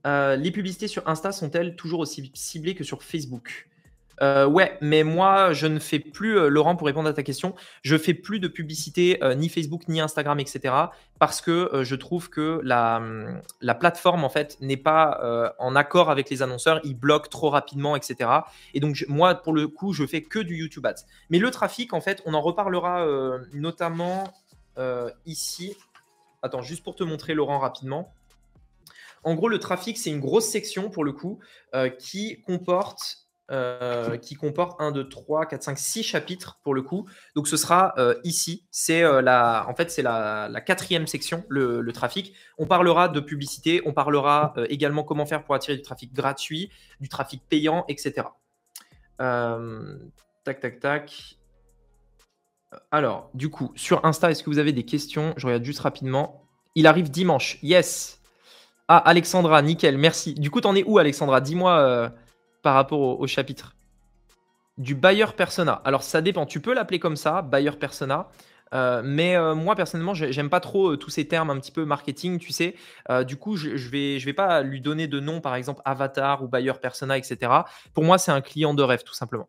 les 0.04 0.50
publicités 0.52 0.86
sur 0.86 1.08
Insta 1.08 1.32
sont-elles 1.32 1.74
toujours 1.74 2.00
aussi 2.00 2.30
ciblées 2.34 2.76
que 2.76 2.84
sur 2.84 3.02
Facebook? 3.02 3.68
Euh, 4.20 4.46
ouais, 4.46 4.76
mais 4.80 5.04
moi, 5.04 5.52
je 5.52 5.66
ne 5.66 5.78
fais 5.78 5.98
plus, 5.98 6.38
euh, 6.38 6.48
Laurent, 6.48 6.76
pour 6.76 6.86
répondre 6.86 7.08
à 7.08 7.12
ta 7.12 7.22
question, 7.22 7.54
je 7.82 7.96
fais 7.96 8.14
plus 8.14 8.40
de 8.40 8.48
publicité 8.48 9.22
euh, 9.22 9.34
ni 9.34 9.48
Facebook 9.48 9.88
ni 9.88 10.00
Instagram, 10.00 10.38
etc. 10.40 10.74
Parce 11.18 11.40
que 11.40 11.82
je 11.84 11.94
trouve 11.94 12.30
que 12.30 12.60
la, 12.64 12.96
hum, 12.96 13.40
la, 13.60 13.74
plateforme, 13.74 14.24
en 14.24 14.28
fait, 14.28 14.58
n'est 14.60 14.76
pas 14.76 15.54
en 15.58 15.76
accord 15.76 16.10
avec 16.10 16.30
les 16.30 16.42
annonceurs. 16.42 16.80
Ils 16.84 16.98
bloquent 16.98 17.28
trop 17.28 17.50
rapidement, 17.50 17.94
etc. 17.94 18.28
Et 18.74 18.80
donc, 18.80 19.04
moi, 19.08 19.34
pour 19.36 19.52
le 19.52 19.68
coup, 19.68 19.92
je 19.92 20.04
fais 20.04 20.22
que 20.22 20.40
du 20.40 20.56
YouTube 20.56 20.84
Ads. 20.84 21.04
Mais 21.30 21.38
le 21.38 21.50
trafic, 21.50 21.92
en 21.92 22.00
fait, 22.00 22.22
on 22.26 22.34
en 22.34 22.40
reparlera 22.40 23.06
notamment 23.52 24.32
ici. 25.26 25.76
Attends, 26.42 26.62
juste 26.62 26.82
pour 26.82 26.96
te 26.96 27.04
montrer, 27.04 27.34
Laurent, 27.34 27.60
rapidement. 27.60 28.12
En 29.22 29.34
gros, 29.34 29.48
le 29.48 29.60
trafic, 29.60 29.98
c'est 29.98 30.10
une 30.10 30.18
grosse 30.18 30.46
section 30.46 30.90
pour 30.90 31.04
le 31.04 31.12
coup 31.12 31.38
qui 32.00 32.42
comporte 32.42 33.22
euh, 33.50 34.16
qui 34.18 34.36
comporte 34.36 34.80
1, 34.80 34.92
2, 34.92 35.08
3, 35.08 35.46
4, 35.46 35.62
5, 35.62 35.78
6 35.78 36.02
chapitres 36.04 36.60
pour 36.62 36.74
le 36.74 36.80
coup. 36.80 37.08
Donc 37.34 37.48
ce 37.48 37.56
sera 37.56 37.92
euh, 37.98 38.14
ici. 38.22 38.66
C'est 38.70 39.02
euh, 39.02 39.20
la, 39.20 39.66
en 39.68 39.74
fait, 39.74 39.90
c'est 39.90 40.00
la, 40.00 40.48
quatrième 40.64 41.08
section, 41.08 41.44
le, 41.48 41.90
trafic. 41.92 42.34
On 42.56 42.66
parlera 42.66 43.08
de 43.08 43.20
publicité, 43.20 43.82
on 43.84 43.92
parlera 43.92 44.54
également 44.68 45.02
comment 45.02 45.26
faire 45.26 45.44
pour 45.44 45.54
attirer 45.56 45.76
du 45.76 45.82
trafic 45.82 46.14
gratuit, 46.14 46.70
du 47.00 47.08
trafic 47.08 47.42
payant, 47.48 47.84
etc. 47.88 48.28
tac, 49.18 50.60
tac, 50.60 50.80
tac. 50.80 51.36
Alors, 52.90 53.28
du 53.34 53.50
coup, 53.50 53.72
sur 53.74 54.04
Insta, 54.04 54.30
est-ce 54.30 54.42
que 54.42 54.50
vous 54.50 54.58
avez 54.58 54.72
des 54.72 54.84
questions? 54.84 55.34
Je 55.36 55.46
regarde 55.46 55.64
juste 55.64 55.80
rapidement. 55.80 56.46
Il 56.74 56.86
arrive 56.86 57.10
dimanche. 57.10 57.58
Yes. 57.62 58.20
Ah, 58.88 58.98
Alexandra, 58.98 59.60
nickel, 59.60 59.98
merci. 59.98 60.32
Du 60.34 60.50
coup, 60.50 60.60
t'en 60.60 60.74
es 60.74 60.84
où, 60.84 60.96
Alexandra? 60.98 61.42
Dis-moi 61.42 62.12
par 62.62 62.74
rapport 62.74 63.20
au, 63.20 63.26
chapitre 63.26 63.74
du 64.78 64.94
buyer 64.94 65.26
persona. 65.36 65.82
Alors 65.84 66.02
ça 66.02 66.22
dépend, 66.22 66.46
tu 66.46 66.60
peux 66.60 66.72
l'appeler 66.72 66.98
comme 66.98 67.16
ça, 67.16 67.42
buyer 67.42 67.72
persona. 67.72 68.28
Euh, 68.74 69.02
mais 69.04 69.36
euh, 69.36 69.54
moi 69.54 69.74
personnellement, 69.74 70.14
j'aime 70.14 70.48
pas 70.48 70.60
trop 70.60 70.92
euh, 70.92 70.96
tous 70.96 71.10
ces 71.10 71.28
termes 71.28 71.50
un 71.50 71.58
petit 71.58 71.72
peu 71.72 71.84
marketing, 71.84 72.38
tu 72.38 72.52
sais. 72.52 72.74
du 73.26 73.36
coup, 73.36 73.56
je, 73.56 73.76
je, 73.76 73.90
vais, 73.90 74.18
je 74.18 74.24
vais 74.24 74.32
pas 74.32 74.62
lui 74.62 74.80
donner 74.80 75.06
de 75.08 75.20
nom, 75.20 75.40
par 75.40 75.54
exemple 75.56 75.82
avatar 75.84 76.42
ou 76.42 76.48
buyer 76.48 76.72
persona, 76.80 77.18
etc. 77.18 77.52
Pour 77.92 78.04
moi, 78.04 78.16
c'est 78.16 78.32
un 78.32 78.40
client 78.40 78.72
de 78.72 78.82
rêve, 78.82 79.02
tout 79.04 79.14
simplement. 79.14 79.48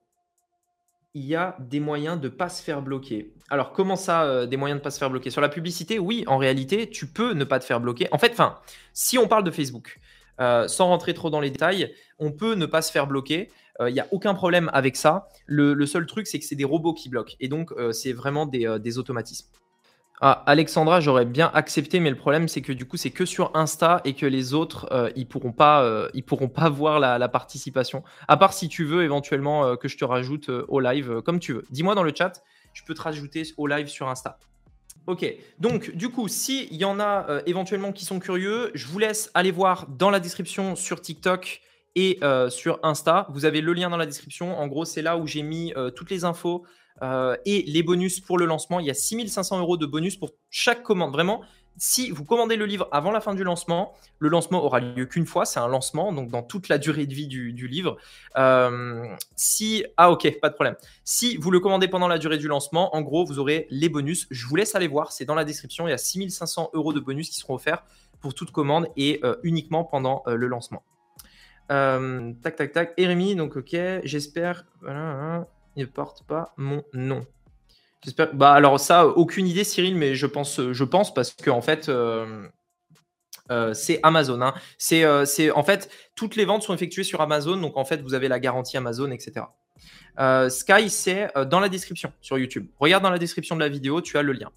Il 1.15 1.25
y 1.25 1.35
a 1.35 1.55
des 1.59 1.79
moyens 1.79 2.19
de 2.19 2.27
pas 2.27 2.49
se 2.49 2.61
faire 2.63 2.81
bloquer. 2.81 3.31
Alors 3.49 3.71
comment 3.71 3.95
ça, 3.95 4.47
des 4.47 4.57
moyens 4.57 4.81
de 4.81 4.83
pas 4.83 4.89
se 4.89 4.97
faire 4.97 5.11
bloquer? 5.11 5.29
Sur 5.29 5.41
la 5.41 5.49
publicité, 5.49 5.99
oui, 5.99 6.23
en 6.27 6.37
réalité, 6.37 6.89
tu 6.89 7.07
peux 7.07 7.33
ne 7.33 7.43
pas 7.43 7.59
te 7.59 7.65
faire 7.65 7.79
bloquer. 7.79 8.07
En 8.11 8.17
fait, 8.17 8.31
enfin, 8.31 8.57
si 8.93 9.17
on 9.19 9.27
parle 9.27 9.43
de 9.43 9.51
Facebook, 9.51 9.99
euh, 10.39 10.67
sans 10.67 10.87
rentrer 10.87 11.13
trop 11.13 11.29
dans 11.29 11.39
les 11.39 11.49
détails, 11.49 11.93
on 12.19 12.31
peut 12.31 12.55
ne 12.55 12.65
pas 12.65 12.81
se 12.81 12.91
faire 12.91 13.07
bloquer. 13.07 13.49
Il 13.79 13.83
euh, 13.85 13.91
n'y 13.91 13.99
a 13.99 14.07
aucun 14.11 14.33
problème 14.33 14.69
avec 14.73 14.95
ça. 14.95 15.27
Le, 15.45 15.85
seul 15.85 16.05
truc, 16.05 16.27
c'est 16.27 16.39
que 16.39 16.45
c'est 16.45 16.55
des 16.55 16.63
robots 16.63 16.93
qui 16.93 17.09
bloquent. 17.09 17.33
Et 17.39 17.47
donc, 17.47 17.71
euh, 17.73 17.91
c'est 17.91 18.13
vraiment 18.13 18.45
des, 18.45 18.97
automatismes. 18.97 19.47
Ah, 20.21 20.43
Alexandra, 20.45 21.01
j'aurais 21.01 21.25
bien 21.25 21.51
accepté, 21.53 21.99
mais 21.99 22.09
le 22.09 22.15
problème, 22.15 22.47
c'est 22.47 22.61
que 22.61 22.71
du 22.71 22.85
coup, 22.85 22.95
c'est 22.97 23.09
que 23.09 23.25
sur 23.25 23.51
Insta 23.55 23.99
et 24.05 24.13
que 24.13 24.25
les 24.25 24.53
autres, 24.53 25.11
ils 25.17 25.27
pourront 25.27 25.51
pas, 25.51 26.07
pourront 26.25 26.47
pas 26.47 26.69
voir 26.69 26.99
la, 27.01 27.17
la, 27.17 27.27
participation. 27.27 28.03
À 28.29 28.37
part 28.37 28.53
si 28.53 28.69
tu 28.69 28.85
veux 28.85 29.03
éventuellement 29.03 29.75
que 29.75 29.89
je 29.89 29.97
te 29.97 30.05
rajoute 30.05 30.49
au 30.49 30.79
live, 30.79 31.21
comme 31.25 31.39
tu 31.39 31.53
veux. 31.53 31.65
Dis-moi 31.71 31.93
dans 31.93 32.03
le 32.03 32.13
chat, 32.15 32.41
je 32.73 32.83
peux 32.83 32.93
te 32.93 33.01
rajouter 33.01 33.43
au 33.57 33.67
live 33.67 33.87
sur 33.87 34.07
Insta. 34.07 34.39
Ok, 35.05 35.25
donc 35.59 35.91
du 35.91 36.09
coup, 36.09 36.29
s'il 36.29 36.73
y 36.73 36.85
en 36.85 36.97
a 36.97 37.25
euh, 37.29 37.41
éventuellement 37.45 37.91
qui 37.91 38.05
sont 38.05 38.19
curieux, 38.19 38.71
je 38.73 38.87
vous 38.87 38.99
laisse 38.99 39.29
aller 39.33 39.51
voir 39.51 39.85
dans 39.89 40.09
la 40.09 40.21
description 40.21 40.77
sur 40.77 41.01
TikTok 41.01 41.59
et 41.95 42.19
euh, 42.23 42.49
sur 42.49 42.79
Insta. 42.83 43.27
Vous 43.29 43.43
avez 43.43 43.59
le 43.59 43.73
lien 43.73 43.89
dans 43.89 43.97
la 43.97 44.05
description. 44.05 44.57
En 44.57 44.67
gros, 44.67 44.85
c'est 44.85 45.01
là 45.01 45.17
où 45.17 45.27
j'ai 45.27 45.41
mis 45.41 45.73
euh, 45.75 45.89
toutes 45.89 46.09
les 46.09 46.23
infos 46.23 46.65
et 47.43 47.65
les 47.67 47.83
bonus 47.83 48.21
pour 48.21 48.37
le 48.37 48.45
lancement. 48.45 48.79
Il 48.79 48.85
y 48.85 48.89
a 48.89 48.93
6500 48.93 49.59
euros 49.59 49.75
de 49.75 49.85
bonus 49.85 50.15
pour 50.15 50.29
chaque 50.49 50.83
commande. 50.83 51.11
Vraiment, 51.11 51.41
si 51.77 52.11
vous 52.11 52.23
commandez 52.23 52.55
le 52.55 52.65
livre 52.65 52.87
avant 52.91 53.11
la 53.11 53.21
fin 53.21 53.33
du 53.33 53.43
lancement, 53.43 53.93
le 54.19 54.29
lancement 54.29 54.63
aura 54.63 54.79
lieu 54.79 55.05
qu'une 55.05 55.25
fois, 55.25 55.45
c'est 55.45 55.59
un 55.59 55.67
lancement, 55.67 56.11
donc 56.11 56.29
dans 56.29 56.43
toute 56.43 56.69
la 56.69 56.77
durée 56.77 57.05
de 57.05 57.13
vie 57.13 57.27
du, 57.27 57.67
livre. 57.67 57.97
Euh, 58.37 59.07
si 59.35 59.83
ah 59.97 60.11
ok, 60.11 60.39
pas 60.39 60.49
de 60.49 60.53
problème. 60.53 60.75
Si 61.03 61.37
vous 61.37 61.51
le 61.51 61.59
commandez 61.59 61.87
pendant 61.87 62.07
la 62.07 62.17
durée 62.17 62.37
du 62.37 62.47
lancement, 62.47 62.95
en 62.95 63.01
gros, 63.01 63.25
vous 63.25 63.39
aurez 63.39 63.67
les 63.69 63.89
bonus. 63.89 64.27
Je 64.29 64.45
vous 64.47 64.55
laisse 64.55 64.75
aller 64.75 64.87
voir, 64.87 65.11
c'est 65.11 65.25
dans 65.25 65.35
la 65.35 65.45
description. 65.45 65.87
Il 65.87 65.91
y 65.91 65.93
a 65.93 65.97
6500 65.97 66.71
euros 66.73 66.93
de 66.93 66.99
bonus 66.99 67.29
qui 67.29 67.37
seront 67.37 67.55
offerts 67.55 67.83
pour 68.21 68.33
toute 68.33 68.51
commande 68.51 68.87
et 68.95 69.19
euh, 69.23 69.35
uniquement 69.43 69.83
pendant 69.83 70.23
euh, 70.27 70.35
le 70.35 70.47
lancement. 70.47 70.83
tac, 71.69 72.55
tac, 72.55 72.71
tac. 72.71 72.93
Jérémy, 72.97 73.35
donc 73.35 73.55
ok, 73.55 73.75
j'espère. 74.03 74.65
Voilà, 74.81 74.99
hein, 74.99 75.47
il 75.75 75.81
ne 75.81 75.87
porte 75.87 76.23
pas 76.27 76.53
mon 76.57 76.83
nom. 76.93 77.25
Bah 78.33 78.53
alors 78.53 78.79
ça, 78.79 79.07
aucune 79.07 79.47
idée, 79.47 79.63
Cyril, 79.63 79.95
mais 79.95 80.15
je 80.15 80.25
pense, 80.25 81.13
parce 81.13 81.33
que 81.33 81.49
en 81.49 81.61
fait, 81.61 81.91
c'est 83.73 83.99
Amazon. 84.03 84.41
Hein. 84.41 84.53
C'est, 84.77 85.51
en 85.51 85.63
fait, 85.63 85.89
toutes 86.15 86.35
les 86.35 86.45
ventes 86.45 86.63
sont 86.63 86.73
effectuées 86.73 87.03
sur 87.03 87.21
Amazon, 87.21 87.57
donc 87.57 87.77
en 87.77 87.85
fait, 87.85 88.01
vous 88.01 88.13
avez 88.13 88.27
la 88.27 88.39
garantie 88.39 88.77
Amazon, 88.77 89.11
etc. 89.11 89.45
Sky, 90.49 90.89
c'est 90.89 91.31
dans 91.49 91.59
la 91.59 91.69
description 91.69 92.13
sur 92.21 92.37
YouTube. 92.37 92.67
Regarde 92.79 93.03
dans 93.03 93.09
la 93.09 93.19
description 93.19 93.55
de 93.55 93.61
la 93.61 93.69
vidéo, 93.69 94.01
tu 94.01 94.17
as 94.17 94.21
le 94.21 94.33
lien. 94.33 94.49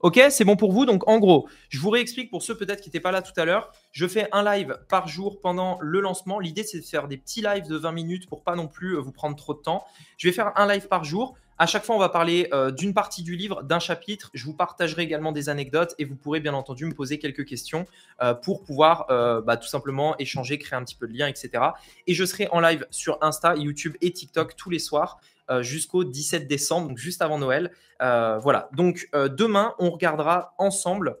Ok, 0.00 0.20
c'est 0.30 0.44
bon 0.44 0.54
pour 0.54 0.70
vous. 0.70 0.86
Donc, 0.86 1.08
en 1.08 1.18
gros, 1.18 1.48
je 1.70 1.80
vous 1.80 1.90
réexplique 1.90 2.30
pour 2.30 2.42
ceux 2.42 2.56
peut-être 2.56 2.80
qui 2.80 2.88
n'étaient 2.88 3.00
pas 3.00 3.10
là 3.10 3.20
tout 3.20 3.32
à 3.36 3.44
l'heure. 3.44 3.72
Je 3.90 4.06
fais 4.06 4.28
un 4.30 4.44
live 4.44 4.78
par 4.88 5.08
jour 5.08 5.40
pendant 5.40 5.76
le 5.80 6.00
lancement. 6.00 6.38
L'idée, 6.38 6.62
c'est 6.62 6.78
de 6.78 6.84
faire 6.84 7.08
des 7.08 7.16
petits 7.16 7.42
lives 7.42 7.66
de 7.66 7.76
20 7.76 7.90
minutes 7.90 8.28
pour 8.28 8.44
pas 8.44 8.54
non 8.54 8.68
plus 8.68 8.96
euh, 8.96 9.00
vous 9.00 9.10
prendre 9.10 9.34
trop 9.34 9.54
de 9.54 9.58
temps. 9.58 9.84
Je 10.16 10.28
vais 10.28 10.32
faire 10.32 10.52
un 10.54 10.68
live 10.68 10.86
par 10.86 11.02
jour. 11.02 11.36
À 11.60 11.66
chaque 11.66 11.84
fois, 11.84 11.96
on 11.96 11.98
va 11.98 12.10
parler 12.10 12.48
euh, 12.52 12.70
d'une 12.70 12.94
partie 12.94 13.24
du 13.24 13.34
livre, 13.34 13.64
d'un 13.64 13.80
chapitre. 13.80 14.30
Je 14.34 14.44
vous 14.44 14.54
partagerai 14.54 15.02
également 15.02 15.32
des 15.32 15.48
anecdotes 15.48 15.96
et 15.98 16.04
vous 16.04 16.14
pourrez 16.14 16.38
bien 16.38 16.54
entendu 16.54 16.84
me 16.84 16.94
poser 16.94 17.18
quelques 17.18 17.44
questions 17.44 17.84
euh, 18.22 18.34
pour 18.34 18.62
pouvoir 18.62 19.06
bah, 19.08 19.56
tout 19.56 19.66
simplement 19.66 20.16
échanger, 20.18 20.58
créer 20.58 20.78
un 20.78 20.84
petit 20.84 20.94
peu 20.94 21.08
de 21.08 21.18
lien, 21.18 21.26
etc. 21.26 21.50
Et 22.06 22.14
je 22.14 22.24
serai 22.24 22.46
en 22.52 22.60
live 22.60 22.86
sur 22.90 23.18
Insta, 23.20 23.56
YouTube 23.56 23.96
et 24.00 24.12
TikTok 24.12 24.54
tous 24.54 24.70
les 24.70 24.78
soirs. 24.78 25.18
Euh, 25.50 25.62
jusqu'au 25.62 26.04
17 26.04 26.46
décembre, 26.46 26.88
donc 26.88 26.98
juste 26.98 27.22
avant 27.22 27.38
Noël. 27.38 27.70
Euh, 28.02 28.38
voilà, 28.38 28.68
donc 28.74 29.08
euh, 29.14 29.28
demain, 29.28 29.74
on 29.78 29.90
regardera 29.90 30.54
ensemble 30.58 31.16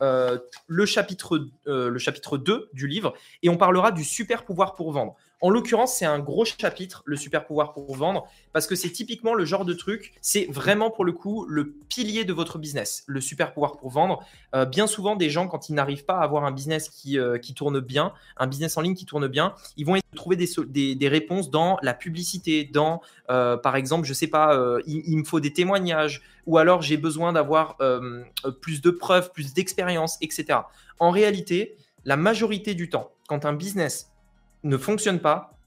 le, 0.00 0.86
chapitre, 0.86 1.48
le 1.64 1.98
chapitre 1.98 2.38
2 2.38 2.70
du 2.72 2.86
livre 2.86 3.14
et 3.42 3.48
on 3.48 3.56
parlera 3.56 3.90
du 3.90 4.04
super 4.04 4.44
pouvoir 4.44 4.74
pour 4.74 4.92
vendre. 4.92 5.16
En 5.40 5.50
l'occurrence, 5.50 5.94
c'est 5.94 6.04
un 6.04 6.18
gros 6.18 6.44
chapitre, 6.44 7.02
le 7.04 7.16
super 7.16 7.46
pouvoir 7.46 7.72
pour 7.72 7.94
vendre, 7.94 8.26
parce 8.52 8.66
que 8.66 8.74
c'est 8.74 8.90
typiquement 8.90 9.34
le 9.34 9.44
genre 9.44 9.64
de 9.64 9.72
truc, 9.72 10.12
c'est 10.20 10.46
vraiment 10.50 10.90
pour 10.90 11.04
le 11.04 11.12
coup 11.12 11.46
le 11.46 11.74
pilier 11.88 12.24
de 12.24 12.32
votre 12.32 12.58
business, 12.58 13.04
le 13.06 13.20
super 13.20 13.52
pouvoir 13.52 13.76
pour 13.76 13.90
vendre. 13.90 14.24
Euh, 14.56 14.64
bien 14.64 14.88
souvent, 14.88 15.14
des 15.14 15.30
gens, 15.30 15.46
quand 15.46 15.68
ils 15.68 15.74
n'arrivent 15.74 16.04
pas 16.04 16.18
à 16.18 16.24
avoir 16.24 16.44
un 16.44 16.50
business 16.50 16.88
qui, 16.88 17.20
euh, 17.20 17.38
qui, 17.38 17.54
tourne 17.54 17.78
bien, 17.78 18.12
un 18.36 18.48
business 18.48 18.76
en 18.76 18.80
ligne 18.80 18.96
qui 18.96 19.06
tourne 19.06 19.28
bien, 19.28 19.54
ils 19.76 19.86
vont 19.86 19.96
trouver 20.16 20.34
des, 20.34 20.96
des, 20.96 21.08
réponses 21.08 21.50
dans 21.50 21.78
la 21.82 21.94
publicité, 21.94 22.64
dans, 22.64 23.00
euh, 23.30 23.56
par 23.56 23.76
exemple, 23.76 24.08
je 24.08 24.14
sais 24.14 24.26
pas, 24.26 24.60
il, 24.86 25.16
me 25.18 25.24
faut 25.24 25.38
des 25.38 25.52
témoignages, 25.52 26.22
ou 26.46 26.58
alors 26.58 26.82
j'ai 26.82 26.96
besoin 26.96 27.32
d'avoir 27.32 27.76
plus 28.60 28.80
de 28.82 28.90
preuves, 28.90 29.30
plus 29.30 29.54
d'expérience, 29.54 30.18
etc. 30.20 30.60
En 30.98 31.10
réalité, 31.10 31.76
la 32.04 32.16
majorité 32.16 32.74
du 32.74 32.88
temps, 32.88 33.12
quand 33.28 33.44
un 33.44 33.52
business 33.52 34.10
ne 34.64 34.76
fonctionne 34.76 35.20
pas, 35.20 35.58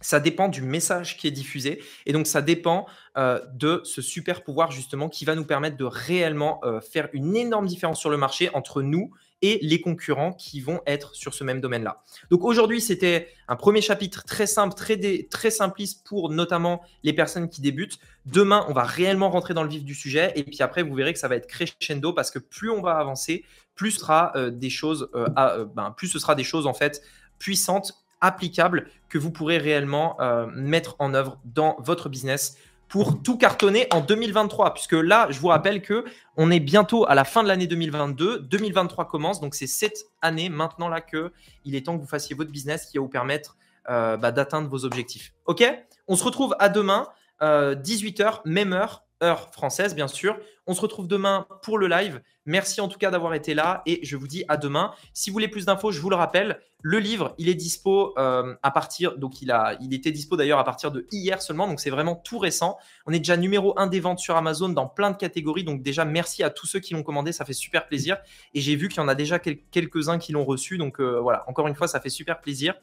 ça 0.00 0.20
dépend 0.20 0.48
du 0.48 0.62
message 0.62 1.16
qui 1.16 1.26
est 1.26 1.30
diffusé 1.30 1.82
et 2.06 2.12
donc 2.12 2.26
ça 2.26 2.42
dépend 2.42 2.86
euh, 3.18 3.40
de 3.54 3.82
ce 3.84 4.00
super 4.00 4.42
pouvoir 4.42 4.70
justement 4.70 5.08
qui 5.08 5.24
va 5.24 5.34
nous 5.34 5.44
permettre 5.44 5.76
de 5.76 5.84
réellement 5.84 6.60
euh, 6.64 6.80
faire 6.80 7.08
une 7.12 7.36
énorme 7.36 7.66
différence 7.66 8.00
sur 8.00 8.10
le 8.10 8.16
marché 8.16 8.50
entre 8.54 8.82
nous 8.82 9.10
et 9.42 9.58
les 9.62 9.80
concurrents 9.80 10.32
qui 10.32 10.60
vont 10.60 10.80
être 10.86 11.14
sur 11.14 11.32
ce 11.32 11.44
même 11.44 11.62
domaine-là. 11.62 12.02
Donc 12.30 12.44
aujourd'hui, 12.44 12.82
c'était 12.82 13.28
un 13.48 13.56
premier 13.56 13.80
chapitre 13.80 14.22
très 14.24 14.46
simple, 14.46 14.74
très, 14.74 14.98
très 15.30 15.50
simpliste 15.50 16.06
pour 16.06 16.28
notamment 16.28 16.82
les 17.04 17.14
personnes 17.14 17.48
qui 17.48 17.62
débutent. 17.62 17.98
Demain, 18.26 18.66
on 18.68 18.74
va 18.74 18.84
réellement 18.84 19.30
rentrer 19.30 19.54
dans 19.54 19.62
le 19.62 19.70
vif 19.70 19.82
du 19.82 19.94
sujet 19.94 20.32
et 20.36 20.44
puis 20.44 20.58
après, 20.60 20.82
vous 20.82 20.94
verrez 20.94 21.14
que 21.14 21.18
ça 21.18 21.28
va 21.28 21.36
être 21.36 21.46
crescendo 21.46 22.12
parce 22.12 22.30
que 22.30 22.38
plus 22.38 22.68
on 22.68 22.82
va 22.82 22.98
avancer, 22.98 23.44
plus 23.74 23.92
ce 23.92 24.00
sera 24.00 24.32
euh, 24.36 24.50
des 24.50 24.70
choses, 24.70 25.10
ben, 25.14 25.94
plus 25.96 26.08
ce 26.08 26.18
sera 26.18 26.34
des 26.34 26.44
choses 26.44 26.66
en 26.66 26.74
fait 26.74 27.02
puissantes 27.38 27.94
applicable 28.20 28.86
que 29.08 29.18
vous 29.18 29.30
pourrez 29.30 29.58
réellement 29.58 30.20
euh, 30.20 30.46
mettre 30.46 30.96
en 30.98 31.14
œuvre 31.14 31.38
dans 31.44 31.76
votre 31.80 32.08
business 32.08 32.56
pour 32.88 33.22
tout 33.22 33.38
cartonner 33.38 33.86
en 33.92 34.00
2023. 34.00 34.74
Puisque 34.74 34.92
là, 34.92 35.28
je 35.30 35.38
vous 35.38 35.48
rappelle 35.48 35.80
que 35.80 36.04
on 36.36 36.50
est 36.50 36.60
bientôt 36.60 37.06
à 37.08 37.14
la 37.14 37.24
fin 37.24 37.42
de 37.42 37.48
l'année 37.48 37.66
2022. 37.66 38.40
2023 38.40 39.06
commence, 39.08 39.40
donc 39.40 39.54
c'est 39.54 39.66
cette 39.66 40.06
année 40.22 40.48
maintenant 40.48 40.88
là 40.88 41.00
que 41.00 41.32
il 41.64 41.74
est 41.74 41.86
temps 41.86 41.96
que 41.96 42.02
vous 42.02 42.08
fassiez 42.08 42.34
votre 42.36 42.50
business 42.50 42.86
qui 42.86 42.98
va 42.98 43.02
vous 43.02 43.08
permettre 43.08 43.56
euh, 43.88 44.16
bah, 44.16 44.32
d'atteindre 44.32 44.68
vos 44.68 44.84
objectifs. 44.84 45.32
Ok? 45.46 45.64
On 46.08 46.16
se 46.16 46.24
retrouve 46.24 46.54
à 46.58 46.68
demain, 46.68 47.08
18h, 47.40 48.22
euh, 48.22 48.30
même 48.44 48.72
heure, 48.72 49.04
heure 49.22 49.52
française 49.52 49.94
bien 49.94 50.08
sûr. 50.08 50.38
On 50.66 50.74
se 50.74 50.80
retrouve 50.80 51.08
demain 51.08 51.46
pour 51.62 51.78
le 51.78 51.88
live. 51.88 52.20
Merci 52.46 52.80
en 52.80 52.88
tout 52.88 52.98
cas 52.98 53.10
d'avoir 53.10 53.34
été 53.34 53.54
là 53.54 53.82
et 53.86 54.00
je 54.02 54.16
vous 54.16 54.28
dis 54.28 54.44
à 54.48 54.56
demain. 54.56 54.92
Si 55.12 55.30
vous 55.30 55.34
voulez 55.34 55.48
plus 55.48 55.66
d'infos, 55.66 55.90
je 55.90 56.00
vous 56.00 56.10
le 56.10 56.16
rappelle, 56.16 56.60
le 56.82 56.98
livre, 56.98 57.34
il 57.38 57.48
est 57.48 57.54
dispo 57.54 58.14
euh, 58.18 58.54
à 58.62 58.70
partir, 58.70 59.18
donc 59.18 59.42
il, 59.42 59.52
était 59.92 60.12
dispo 60.12 60.36
d'ailleurs 60.36 60.58
à 60.58 60.64
partir 60.64 60.90
de 60.90 61.06
hier 61.12 61.42
seulement, 61.42 61.68
donc 61.68 61.80
c'est 61.80 61.90
vraiment 61.90 62.14
tout 62.16 62.38
récent. 62.38 62.78
On 63.06 63.12
est 63.12 63.18
déjà 63.18 63.36
numéro 63.36 63.78
un 63.78 63.86
des 63.86 64.00
ventes 64.00 64.18
sur 64.18 64.36
Amazon 64.36 64.70
dans 64.70 64.86
plein 64.86 65.10
de 65.10 65.16
catégories, 65.16 65.64
donc 65.64 65.82
déjà 65.82 66.04
merci 66.04 66.42
à 66.42 66.50
tous 66.50 66.66
ceux 66.66 66.80
qui 66.80 66.94
l'ont 66.94 67.02
commandé, 67.02 67.32
ça 67.32 67.44
fait 67.44 67.52
super 67.52 67.86
plaisir. 67.86 68.16
Et 68.54 68.60
j'ai 68.60 68.76
vu 68.76 68.88
qu'il 68.88 68.98
y 68.98 69.04
en 69.04 69.08
a 69.08 69.14
déjà 69.14 69.38
quelques-uns 69.38 70.18
qui 70.18 70.32
l'ont 70.32 70.44
reçu, 70.44 70.78
donc 70.78 71.00
euh, 71.00 71.20
voilà, 71.20 71.44
encore 71.48 71.68
une 71.68 71.74
fois, 71.74 71.88
ça 71.88 72.00
fait 72.00 72.08
super 72.08 72.40
plaisir. 72.40 72.74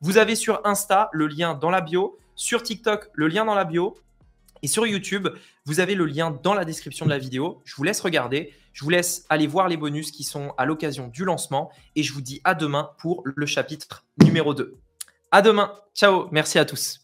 Vous 0.00 0.18
avez 0.18 0.34
sur 0.34 0.60
Insta 0.64 1.08
le 1.12 1.28
lien 1.28 1.54
dans 1.54 1.70
la 1.70 1.80
bio, 1.80 2.18
sur 2.34 2.62
TikTok 2.62 3.10
le 3.12 3.28
lien 3.28 3.44
dans 3.44 3.54
la 3.54 3.64
bio. 3.64 3.96
Et 4.64 4.66
sur 4.66 4.86
YouTube, 4.86 5.28
vous 5.66 5.80
avez 5.80 5.94
le 5.94 6.06
lien 6.06 6.30
dans 6.42 6.54
la 6.54 6.64
description 6.64 7.04
de 7.04 7.10
la 7.10 7.18
vidéo. 7.18 7.60
Je 7.66 7.76
vous 7.76 7.82
laisse 7.82 8.00
regarder. 8.00 8.54
Je 8.72 8.82
vous 8.82 8.88
laisse 8.88 9.26
aller 9.28 9.46
voir 9.46 9.68
les 9.68 9.76
bonus 9.76 10.10
qui 10.10 10.24
sont 10.24 10.54
à 10.56 10.64
l'occasion 10.64 11.08
du 11.08 11.26
lancement. 11.26 11.70
Et 11.96 12.02
je 12.02 12.14
vous 12.14 12.22
dis 12.22 12.40
à 12.44 12.54
demain 12.54 12.88
pour 12.96 13.22
le 13.26 13.44
chapitre 13.44 14.06
numéro 14.24 14.54
2. 14.54 14.74
À 15.30 15.42
demain. 15.42 15.74
Ciao. 15.94 16.28
Merci 16.32 16.58
à 16.58 16.64
tous. 16.64 17.03